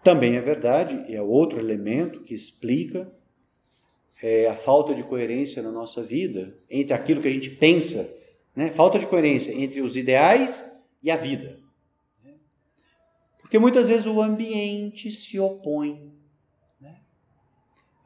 Também 0.02 0.36
é 0.36 0.40
verdade, 0.40 1.04
e 1.08 1.14
é 1.14 1.22
outro 1.22 1.60
elemento 1.60 2.22
que 2.22 2.34
explica 2.34 3.10
é, 4.20 4.48
a 4.48 4.56
falta 4.56 4.94
de 4.94 5.02
coerência 5.02 5.62
na 5.62 5.70
nossa 5.70 6.02
vida 6.02 6.56
entre 6.68 6.92
aquilo 6.92 7.20
que 7.20 7.28
a 7.28 7.32
gente 7.32 7.50
pensa, 7.50 8.08
né? 8.54 8.70
falta 8.72 8.98
de 8.98 9.06
coerência 9.06 9.52
entre 9.52 9.80
os 9.80 9.96
ideais 9.96 10.64
e 11.02 11.10
a 11.10 11.16
vida. 11.16 11.60
Porque 13.40 13.58
muitas 13.58 13.88
vezes 13.88 14.06
o 14.06 14.20
ambiente 14.20 15.10
se 15.10 15.38
opõe. 15.38 16.10
Né? 16.80 16.96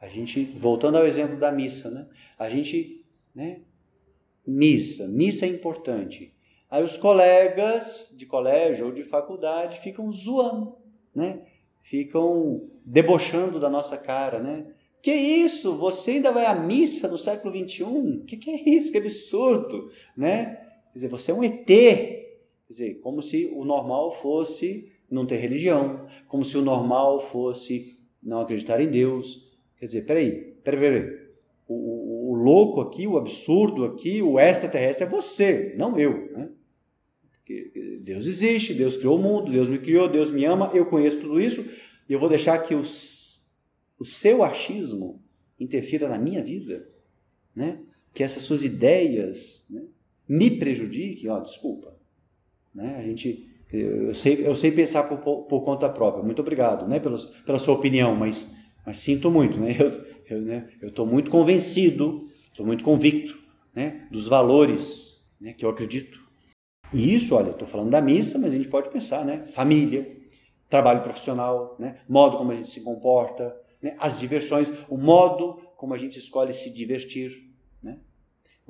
A 0.01 0.07
gente, 0.07 0.43
voltando 0.43 0.97
ao 0.97 1.07
exemplo 1.07 1.37
da 1.37 1.51
missa, 1.51 1.89
né? 1.89 2.07
a 2.37 2.49
gente 2.49 3.05
né, 3.33 3.61
missa. 4.45 5.07
Missa 5.07 5.45
é 5.45 5.49
importante. 5.49 6.33
Aí 6.69 6.83
os 6.83 6.97
colegas 6.97 8.13
de 8.17 8.25
colégio 8.25 8.87
ou 8.87 8.91
de 8.91 9.03
faculdade 9.03 9.79
ficam 9.79 10.11
zoando, 10.11 10.75
né? 11.15 11.45
Ficam 11.81 12.69
debochando 12.85 13.59
da 13.59 13.69
nossa 13.69 13.97
cara, 13.97 14.39
né? 14.39 14.67
Que 15.01 15.13
isso? 15.13 15.77
Você 15.77 16.11
ainda 16.11 16.31
vai 16.31 16.45
à 16.45 16.53
missa 16.53 17.07
no 17.07 17.17
século 17.17 17.53
XXI? 17.55 18.23
Que 18.25 18.37
que 18.37 18.49
é 18.49 18.69
isso? 18.69 18.91
Que 18.91 18.97
absurdo, 18.97 19.89
né? 20.15 20.55
Quer 20.91 20.93
dizer, 20.93 21.07
você 21.07 21.31
é 21.31 21.33
um 21.33 21.43
ET. 21.43 21.65
Quer 21.65 22.37
dizer, 22.69 22.99
como 22.99 23.21
se 23.21 23.45
o 23.53 23.63
normal 23.63 24.11
fosse 24.11 24.91
não 25.09 25.25
ter 25.25 25.37
religião, 25.37 26.05
como 26.27 26.43
se 26.43 26.57
o 26.57 26.61
normal 26.61 27.21
fosse 27.21 27.97
não 28.21 28.41
acreditar 28.41 28.81
em 28.81 28.89
Deus. 28.89 29.47
Quer 29.77 29.85
dizer, 29.85 30.05
peraí, 30.05 30.31
peraí, 30.63 30.79
peraí. 30.79 31.27
O, 31.69 32.33
louco 32.35 32.81
aqui, 32.81 33.07
o 33.07 33.17
absurdo 33.17 33.83
aqui, 33.83 34.21
o 34.21 34.39
extraterrestre 34.39 35.05
é 35.05 35.09
você, 35.09 35.75
não 35.77 35.97
eu. 35.97 36.31
Né? 36.31 36.49
Porque 37.47 38.01
Deus 38.01 38.27
existe, 38.27 38.73
Deus 38.73 38.97
criou 38.97 39.17
o 39.17 39.21
mundo, 39.21 39.49
Deus 39.49 39.69
me 39.69 39.79
criou, 39.79 40.09
Deus 40.09 40.29
me 40.29 40.43
ama, 40.43 40.69
eu 40.73 40.85
conheço 40.85 41.21
tudo 41.21 41.39
isso, 41.39 41.65
e 42.09 42.11
eu 42.11 42.19
vou 42.19 42.27
deixar 42.27 42.57
que 42.59 42.75
os, 42.75 43.47
o 43.97 44.03
seu 44.03 44.43
achismo 44.43 45.21
interfira 45.57 46.09
na 46.09 46.17
minha 46.17 46.43
vida, 46.43 46.89
né? 47.55 47.79
que 48.13 48.21
essas 48.21 48.43
suas 48.43 48.63
ideias 48.63 49.65
né, 49.69 49.81
me 50.27 50.51
prejudiquem, 50.51 51.29
ó, 51.29 51.39
desculpa. 51.39 51.95
Né? 52.75 52.97
A 52.97 53.03
gente, 53.03 53.47
eu, 53.71 54.13
sei, 54.13 54.45
eu 54.45 54.53
sei 54.53 54.71
pensar 54.71 55.03
por, 55.03 55.45
por 55.45 55.61
conta 55.61 55.87
própria, 55.87 56.23
muito 56.23 56.41
obrigado 56.41 56.85
né, 56.85 56.99
pela, 56.99 57.17
pela 57.45 57.59
sua 57.59 57.75
opinião, 57.75 58.13
mas, 58.13 58.51
mas 58.85 58.97
sinto 58.97 59.31
muito, 59.31 59.57
né? 59.57 59.77
eu 60.29 60.41
né, 60.41 60.69
estou 60.83 61.05
muito 61.05 61.31
convencido 61.31 62.27
Estou 62.57 62.65
muito 62.65 62.83
convicto 62.83 63.37
né, 63.71 64.07
dos 64.09 64.27
valores 64.27 65.21
né, 65.39 65.53
que 65.53 65.63
eu 65.63 65.69
acredito. 65.69 66.26
E 66.93 67.15
isso, 67.15 67.35
olha, 67.35 67.51
estou 67.51 67.67
falando 67.67 67.89
da 67.89 68.01
missa, 68.01 68.37
mas 68.37 68.53
a 68.53 68.57
gente 68.57 68.69
pode 68.69 68.89
pensar, 68.89 69.25
né? 69.25 69.45
Família, 69.47 70.17
trabalho 70.69 71.01
profissional, 71.01 71.75
né? 71.79 71.99
modo 72.07 72.37
como 72.37 72.51
a 72.51 72.55
gente 72.55 72.69
se 72.69 72.81
comporta, 72.81 73.55
né? 73.81 73.95
as 73.99 74.19
diversões, 74.19 74.69
o 74.89 74.97
modo 74.97 75.61
como 75.75 75.93
a 75.93 75.97
gente 75.97 76.19
escolhe 76.19 76.53
se 76.53 76.71
divertir. 76.71 77.49
Né? 77.81 77.99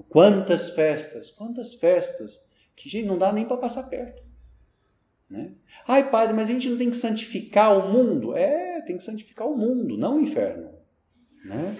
Quantas 0.09 0.71
festas, 0.71 1.29
quantas 1.29 1.73
festas 1.73 2.39
que 2.75 2.89
gente, 2.89 3.07
não 3.07 3.17
dá 3.17 3.33
nem 3.33 3.45
para 3.45 3.57
passar 3.57 3.83
perto. 3.83 4.21
Né? 5.29 5.51
Ai, 5.87 6.09
padre, 6.09 6.33
mas 6.33 6.49
a 6.49 6.53
gente 6.53 6.69
não 6.69 6.77
tem 6.77 6.89
que 6.89 6.97
santificar 6.97 7.77
o 7.77 7.91
mundo? 7.91 8.35
É, 8.35 8.81
tem 8.81 8.97
que 8.97 9.03
santificar 9.03 9.47
o 9.47 9.57
mundo, 9.57 9.97
não 9.97 10.17
o 10.17 10.21
inferno. 10.21 10.69
Né? 11.43 11.75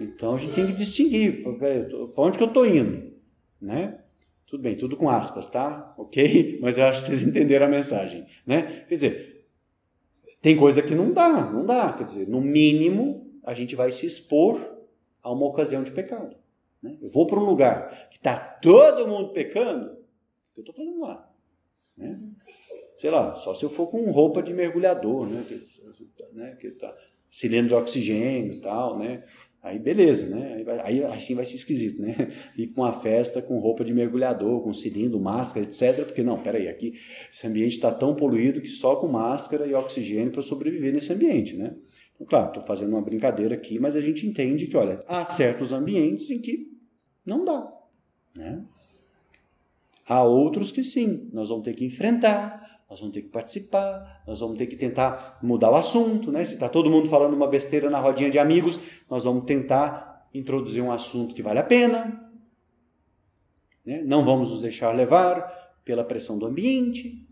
Então 0.00 0.34
a 0.34 0.38
gente 0.38 0.54
tem 0.54 0.66
que 0.66 0.72
distinguir 0.72 1.42
para 1.42 2.22
onde 2.22 2.38
que 2.38 2.44
eu 2.44 2.48
estou 2.48 2.66
indo, 2.66 3.12
né? 3.60 4.01
Tudo 4.52 4.64
bem, 4.64 4.76
tudo 4.76 4.98
com 4.98 5.08
aspas, 5.08 5.46
tá? 5.46 5.94
Ok? 5.96 6.58
Mas 6.60 6.76
eu 6.76 6.84
acho 6.84 7.00
que 7.00 7.06
vocês 7.06 7.22
entenderam 7.22 7.64
a 7.64 7.70
mensagem, 7.70 8.26
né? 8.46 8.84
Quer 8.86 8.94
dizer, 8.94 9.46
tem 10.42 10.58
coisa 10.58 10.82
que 10.82 10.94
não 10.94 11.10
dá, 11.10 11.50
não 11.50 11.64
dá. 11.64 11.90
Quer 11.94 12.04
dizer, 12.04 12.28
no 12.28 12.38
mínimo 12.38 13.32
a 13.42 13.54
gente 13.54 13.74
vai 13.74 13.90
se 13.90 14.04
expor 14.04 14.60
a 15.22 15.32
uma 15.32 15.46
ocasião 15.46 15.82
de 15.82 15.90
pecado. 15.90 16.36
Né? 16.82 16.98
Eu 17.00 17.08
vou 17.08 17.26
para 17.26 17.40
um 17.40 17.44
lugar 17.46 18.10
que 18.10 18.18
está 18.18 18.36
todo 18.36 19.08
mundo 19.08 19.32
pecando, 19.32 19.86
o 19.86 20.54
que 20.54 20.60
eu 20.60 20.62
estou 20.64 20.74
fazendo 20.74 21.00
lá? 21.00 21.32
Né? 21.96 22.20
Sei 22.98 23.08
lá, 23.10 23.34
só 23.36 23.54
se 23.54 23.64
eu 23.64 23.70
for 23.70 23.86
com 23.86 24.10
roupa 24.10 24.42
de 24.42 24.52
mergulhador, 24.52 25.30
né? 25.30 25.46
Que, 25.48 25.62
né? 26.34 26.56
que 26.60 26.72
tá, 26.72 26.94
cilindro 27.30 27.68
de 27.68 27.74
oxigênio 27.74 28.52
e 28.52 28.60
tal, 28.60 28.98
né? 28.98 29.24
Aí 29.62 29.78
beleza, 29.78 30.26
né? 30.26 30.64
Aí, 30.82 31.04
assim 31.04 31.36
vai 31.36 31.46
ser 31.46 31.54
esquisito, 31.54 32.02
né? 32.02 32.32
Ir 32.58 32.68
com 32.68 32.80
uma 32.80 32.92
festa 32.92 33.40
com 33.40 33.60
roupa 33.60 33.84
de 33.84 33.94
mergulhador, 33.94 34.60
com 34.60 34.72
cilindro, 34.72 35.20
máscara, 35.20 35.64
etc. 35.64 36.04
Porque 36.04 36.22
não, 36.22 36.42
peraí, 36.42 36.66
aqui 36.68 36.94
esse 37.32 37.46
ambiente 37.46 37.74
está 37.74 37.92
tão 37.92 38.16
poluído 38.16 38.60
que 38.60 38.68
só 38.68 38.96
com 38.96 39.06
máscara 39.06 39.64
e 39.64 39.72
oxigênio 39.72 40.32
para 40.32 40.42
sobreviver 40.42 40.92
nesse 40.92 41.12
ambiente, 41.12 41.56
né? 41.56 41.76
Então, 42.14 42.26
claro, 42.26 42.48
estou 42.48 42.64
fazendo 42.64 42.90
uma 42.90 43.02
brincadeira 43.02 43.54
aqui, 43.54 43.78
mas 43.78 43.94
a 43.94 44.00
gente 44.00 44.26
entende 44.26 44.66
que, 44.66 44.76
olha, 44.76 45.04
há 45.06 45.24
certos 45.24 45.72
ambientes 45.72 46.28
em 46.28 46.40
que 46.40 46.72
não 47.24 47.44
dá, 47.44 47.72
né? 48.34 48.64
Há 50.08 50.24
outros 50.24 50.72
que 50.72 50.82
sim, 50.82 51.28
nós 51.32 51.48
vamos 51.48 51.64
ter 51.64 51.74
que 51.74 51.84
enfrentar, 51.84 52.61
nós 52.92 53.00
vamos 53.00 53.14
ter 53.14 53.22
que 53.22 53.30
participar, 53.30 54.22
nós 54.26 54.40
vamos 54.40 54.58
ter 54.58 54.66
que 54.66 54.76
tentar 54.76 55.38
mudar 55.42 55.70
o 55.70 55.76
assunto, 55.76 56.30
né? 56.30 56.44
Se 56.44 56.52
está 56.52 56.68
todo 56.68 56.90
mundo 56.90 57.08
falando 57.08 57.32
uma 57.32 57.46
besteira 57.46 57.88
na 57.88 57.98
rodinha 57.98 58.28
de 58.28 58.38
amigos, 58.38 58.78
nós 59.08 59.24
vamos 59.24 59.46
tentar 59.46 60.28
introduzir 60.34 60.82
um 60.82 60.92
assunto 60.92 61.34
que 61.34 61.42
vale 61.42 61.58
a 61.58 61.64
pena. 61.64 62.30
Né? 63.82 64.02
Não 64.04 64.26
vamos 64.26 64.50
nos 64.50 64.60
deixar 64.60 64.94
levar 64.94 65.40
pela 65.86 66.04
pressão 66.04 66.38
do 66.38 66.44
ambiente. 66.44 67.26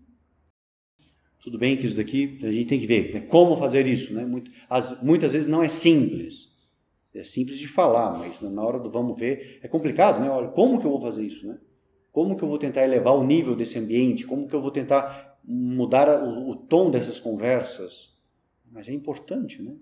Tudo 1.43 1.59
bem 1.59 1.77
que 1.77 1.85
isso 1.85 1.97
daqui 1.99 2.41
a 2.43 2.51
gente 2.51 2.67
tem 2.67 2.81
que 2.81 2.87
ver 2.87 3.13
né? 3.13 3.21
como 3.21 3.55
fazer 3.59 3.87
isso. 3.87 4.15
Né? 4.15 4.25
Muitas, 5.03 5.35
vezes 5.35 5.47
não 5.47 5.63
é 5.63 5.69
simples. 5.69 6.57
É 7.15 7.23
simples 7.23 7.59
de 7.59 7.69
falar, 7.69 8.19
mas 8.19 8.41
na 8.41 8.63
hora 8.63 8.79
do 8.79 8.91
vamos 8.91 9.15
ver 9.19 9.61
é 9.63 9.69
complicado, 9.69 10.23
né? 10.23 10.31
Olha, 10.31 10.49
como 10.49 10.81
que 10.81 10.87
eu 10.87 10.91
vou 10.91 11.03
fazer 11.03 11.27
isso, 11.27 11.47
né? 11.47 11.59
Como 12.11 12.35
que 12.35 12.43
eu 12.43 12.49
vou 12.49 12.59
tentar 12.59 12.83
elevar 12.83 13.15
o 13.15 13.23
nível 13.23 13.55
desse 13.55 13.79
ambiente? 13.79 14.27
Como 14.27 14.49
que 14.49 14.55
eu 14.55 14.63
vou 14.63 14.71
tentar 14.71 15.30
mudar 15.45 16.23
o, 16.23 16.51
o 16.51 16.57
tom 16.57 16.91
dessas 16.91 17.19
conversas, 17.19 18.15
mas 18.71 18.89
é 18.89 18.93
importante, 18.93 19.63
né? 19.63 19.75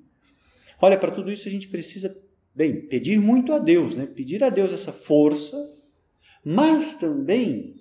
Olha, 0.80 0.96
para 0.96 1.10
tudo 1.10 1.30
isso 1.30 1.48
a 1.48 1.50
gente 1.50 1.68
precisa, 1.68 2.16
bem, 2.54 2.80
pedir 2.82 3.20
muito 3.20 3.52
a 3.52 3.58
Deus, 3.58 3.94
né? 3.94 4.06
Pedir 4.06 4.42
a 4.44 4.48
Deus 4.48 4.72
essa 4.72 4.92
força, 4.92 5.56
mas 6.44 6.94
também 6.94 7.76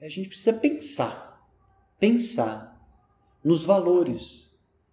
a 0.00 0.08
gente 0.08 0.28
precisa 0.28 0.52
pensar, 0.52 1.46
pensar 1.98 2.74
nos 3.42 3.64
valores. 3.64 4.50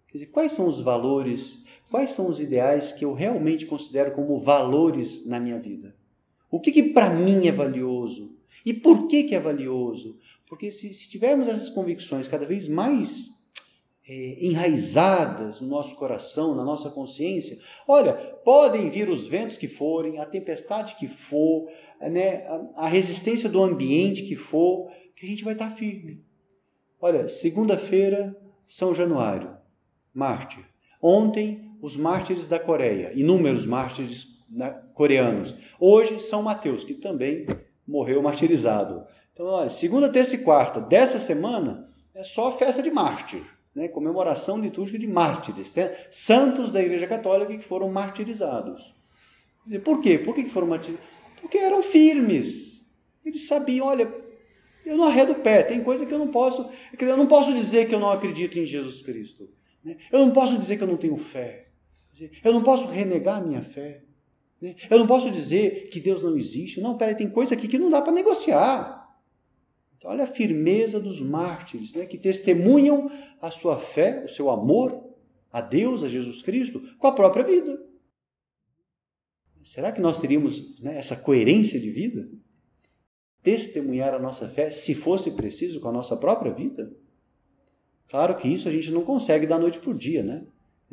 Quer 0.08 0.18
dizer, 0.18 0.26
quais 0.26 0.52
são 0.52 0.68
os 0.68 0.80
valores, 0.80 1.64
quais 1.90 2.12
são 2.12 2.28
os 2.28 2.38
ideais 2.38 2.92
que 2.92 3.04
eu 3.04 3.14
realmente 3.14 3.66
considero 3.66 4.12
como 4.12 4.38
valores 4.38 5.26
na 5.26 5.40
minha 5.40 5.58
vida? 5.58 5.96
O 6.50 6.60
que, 6.60 6.70
que 6.70 6.82
para 6.82 7.08
mim 7.08 7.46
é 7.46 7.52
valioso? 7.52 8.36
E 8.64 8.74
por 8.74 9.08
que, 9.08 9.24
que 9.24 9.34
é 9.34 9.40
valioso? 9.40 10.18
Porque 10.52 10.70
se, 10.70 10.92
se 10.92 11.08
tivermos 11.08 11.48
essas 11.48 11.70
convicções 11.70 12.28
cada 12.28 12.44
vez 12.44 12.68
mais 12.68 13.30
é, 14.06 14.44
enraizadas 14.44 15.62
no 15.62 15.68
nosso 15.68 15.96
coração, 15.96 16.54
na 16.54 16.62
nossa 16.62 16.90
consciência, 16.90 17.56
olha, 17.88 18.12
podem 18.44 18.90
vir 18.90 19.08
os 19.08 19.26
ventos 19.26 19.56
que 19.56 19.66
forem, 19.66 20.18
a 20.18 20.26
tempestade 20.26 20.96
que 20.96 21.08
for, 21.08 21.70
né, 22.02 22.46
a, 22.46 22.84
a 22.84 22.86
resistência 22.86 23.48
do 23.48 23.62
ambiente 23.62 24.24
que 24.24 24.36
for, 24.36 24.90
que 25.16 25.24
a 25.24 25.28
gente 25.30 25.42
vai 25.42 25.54
estar 25.54 25.70
firme. 25.70 26.22
Olha, 27.00 27.28
segunda-feira, 27.28 28.38
São 28.66 28.94
Januário, 28.94 29.56
mártir. 30.12 30.66
Ontem, 31.00 31.72
os 31.80 31.96
mártires 31.96 32.46
da 32.46 32.58
Coreia, 32.58 33.10
inúmeros 33.14 33.64
mártires 33.64 34.26
né, 34.50 34.70
coreanos. 34.92 35.54
Hoje, 35.80 36.18
São 36.18 36.42
Mateus, 36.42 36.84
que 36.84 36.92
também 36.92 37.46
morreu 37.88 38.22
martirizado. 38.22 39.06
Então, 39.32 39.46
olha, 39.46 39.70
segunda, 39.70 40.08
terça 40.10 40.34
e 40.34 40.38
quarta 40.38 40.80
dessa 40.80 41.18
semana 41.18 41.88
é 42.14 42.22
só 42.22 42.56
festa 42.56 42.82
de 42.82 42.90
mártir, 42.90 43.42
né? 43.74 43.88
comemoração 43.88 44.60
litúrgica 44.60 44.98
de 44.98 45.06
mártires, 45.06 45.74
né? 45.74 45.96
santos 46.10 46.70
da 46.70 46.82
Igreja 46.82 47.06
Católica 47.06 47.56
que 47.56 47.64
foram 47.64 47.90
martirizados. 47.90 48.94
Por 49.84 50.00
quê? 50.00 50.18
Por 50.18 50.34
que 50.34 50.48
foram 50.50 50.66
martirizados? 50.66 51.08
Porque 51.40 51.58
eram 51.58 51.82
firmes. 51.82 52.86
Eles 53.24 53.46
sabiam, 53.46 53.86
olha, 53.86 54.12
Eu 54.84 54.96
não 54.96 55.04
arredo 55.04 55.36
pé, 55.36 55.62
tem 55.62 55.82
coisa 55.82 56.04
que 56.04 56.12
eu 56.12 56.18
não 56.18 56.28
posso. 56.28 56.68
Eu 56.98 57.16
não 57.16 57.26
posso 57.26 57.54
dizer 57.54 57.88
que 57.88 57.94
eu 57.94 58.00
não 58.00 58.10
acredito 58.10 58.58
em 58.58 58.66
Jesus 58.66 59.00
Cristo. 59.00 59.48
Né? 59.84 59.96
Eu 60.10 60.18
não 60.20 60.32
posso 60.32 60.58
dizer 60.58 60.76
que 60.76 60.82
eu 60.82 60.88
não 60.88 60.96
tenho 60.96 61.16
fé. 61.16 61.68
Eu 62.44 62.52
não 62.52 62.62
posso 62.62 62.88
renegar 62.88 63.38
a 63.38 63.40
minha 63.40 63.62
fé. 63.62 64.02
Né? 64.60 64.74
Eu 64.90 64.98
não 64.98 65.06
posso 65.06 65.30
dizer 65.30 65.88
que 65.88 66.00
Deus 66.00 66.22
não 66.22 66.36
existe. 66.36 66.80
Não, 66.80 66.96
peraí, 66.96 67.14
tem 67.14 67.30
coisa 67.30 67.54
aqui 67.54 67.68
que 67.68 67.78
não 67.78 67.90
dá 67.90 68.02
para 68.02 68.12
negociar. 68.12 69.01
Então, 70.02 70.10
olha 70.10 70.24
a 70.24 70.26
firmeza 70.26 70.98
dos 70.98 71.20
mártires, 71.20 71.94
né, 71.94 72.06
que 72.06 72.18
testemunham 72.18 73.08
a 73.40 73.52
sua 73.52 73.78
fé, 73.78 74.24
o 74.24 74.28
seu 74.28 74.50
amor 74.50 75.14
a 75.52 75.60
Deus, 75.60 76.02
a 76.02 76.08
Jesus 76.08 76.42
Cristo, 76.42 76.80
com 76.98 77.06
a 77.06 77.12
própria 77.12 77.44
vida. 77.44 77.80
Será 79.62 79.92
que 79.92 80.00
nós 80.00 80.20
teríamos 80.20 80.80
né, 80.80 80.98
essa 80.98 81.14
coerência 81.14 81.78
de 81.78 81.88
vida? 81.88 82.28
Testemunhar 83.44 84.12
a 84.12 84.18
nossa 84.18 84.48
fé, 84.48 84.72
se 84.72 84.92
fosse 84.92 85.30
preciso, 85.30 85.78
com 85.78 85.90
a 85.90 85.92
nossa 85.92 86.16
própria 86.16 86.52
vida? 86.52 86.92
Claro 88.08 88.36
que 88.36 88.48
isso 88.48 88.68
a 88.68 88.72
gente 88.72 88.90
não 88.90 89.04
consegue 89.04 89.46
da 89.46 89.56
noite 89.56 89.78
para 89.78 89.90
o 89.90 89.94
dia, 89.94 90.24
né? 90.24 90.44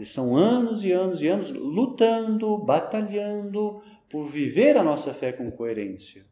São 0.06 0.38
anos 0.38 0.84
e 0.84 0.91
anos 0.91 1.19
e 1.19 1.28
anos 1.28 1.50
lutando, 1.50 2.60
batalhando 2.60 3.82
por 4.08 4.30
viver 4.30 4.78
a 4.78 4.84
nossa 4.84 5.15
fé 5.15 5.34
com 5.34 5.50
coerência. 5.50 6.24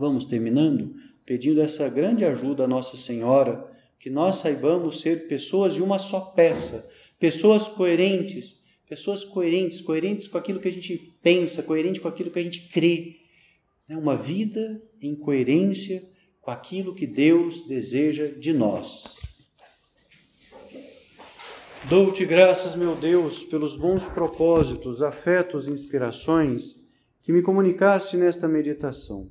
Vamos 0.00 0.24
terminando 0.24 0.94
pedindo 1.26 1.60
essa 1.60 1.88
grande 1.88 2.24
ajuda 2.24 2.64
à 2.64 2.66
Nossa 2.66 2.96
Senhora, 2.96 3.70
que 3.98 4.08
nós 4.08 4.36
saibamos 4.36 5.00
ser 5.00 5.28
pessoas 5.28 5.74
de 5.74 5.82
uma 5.82 5.98
só 5.98 6.20
peça, 6.20 6.88
pessoas 7.18 7.68
coerentes, 7.68 8.56
pessoas 8.88 9.22
coerentes, 9.22 9.80
coerentes 9.80 10.26
com 10.26 10.38
aquilo 10.38 10.58
que 10.58 10.68
a 10.68 10.72
gente 10.72 11.14
pensa, 11.22 11.62
coerente 11.62 12.00
com 12.00 12.08
aquilo 12.08 12.30
que 12.30 12.38
a 12.38 12.42
gente 12.42 12.68
crê. 12.70 13.18
Né? 13.86 13.96
Uma 13.96 14.16
vida 14.16 14.82
em 15.00 15.14
coerência 15.14 16.02
com 16.40 16.50
aquilo 16.50 16.94
que 16.94 17.06
Deus 17.06 17.66
deseja 17.68 18.26
de 18.26 18.54
nós. 18.54 19.04
Dou-te 21.88 22.24
graças, 22.24 22.74
meu 22.74 22.96
Deus, 22.96 23.42
pelos 23.42 23.76
bons 23.76 24.02
propósitos, 24.06 25.02
afetos 25.02 25.68
e 25.68 25.70
inspirações 25.70 26.74
que 27.22 27.30
me 27.32 27.42
comunicaste 27.42 28.16
nesta 28.16 28.48
meditação. 28.48 29.30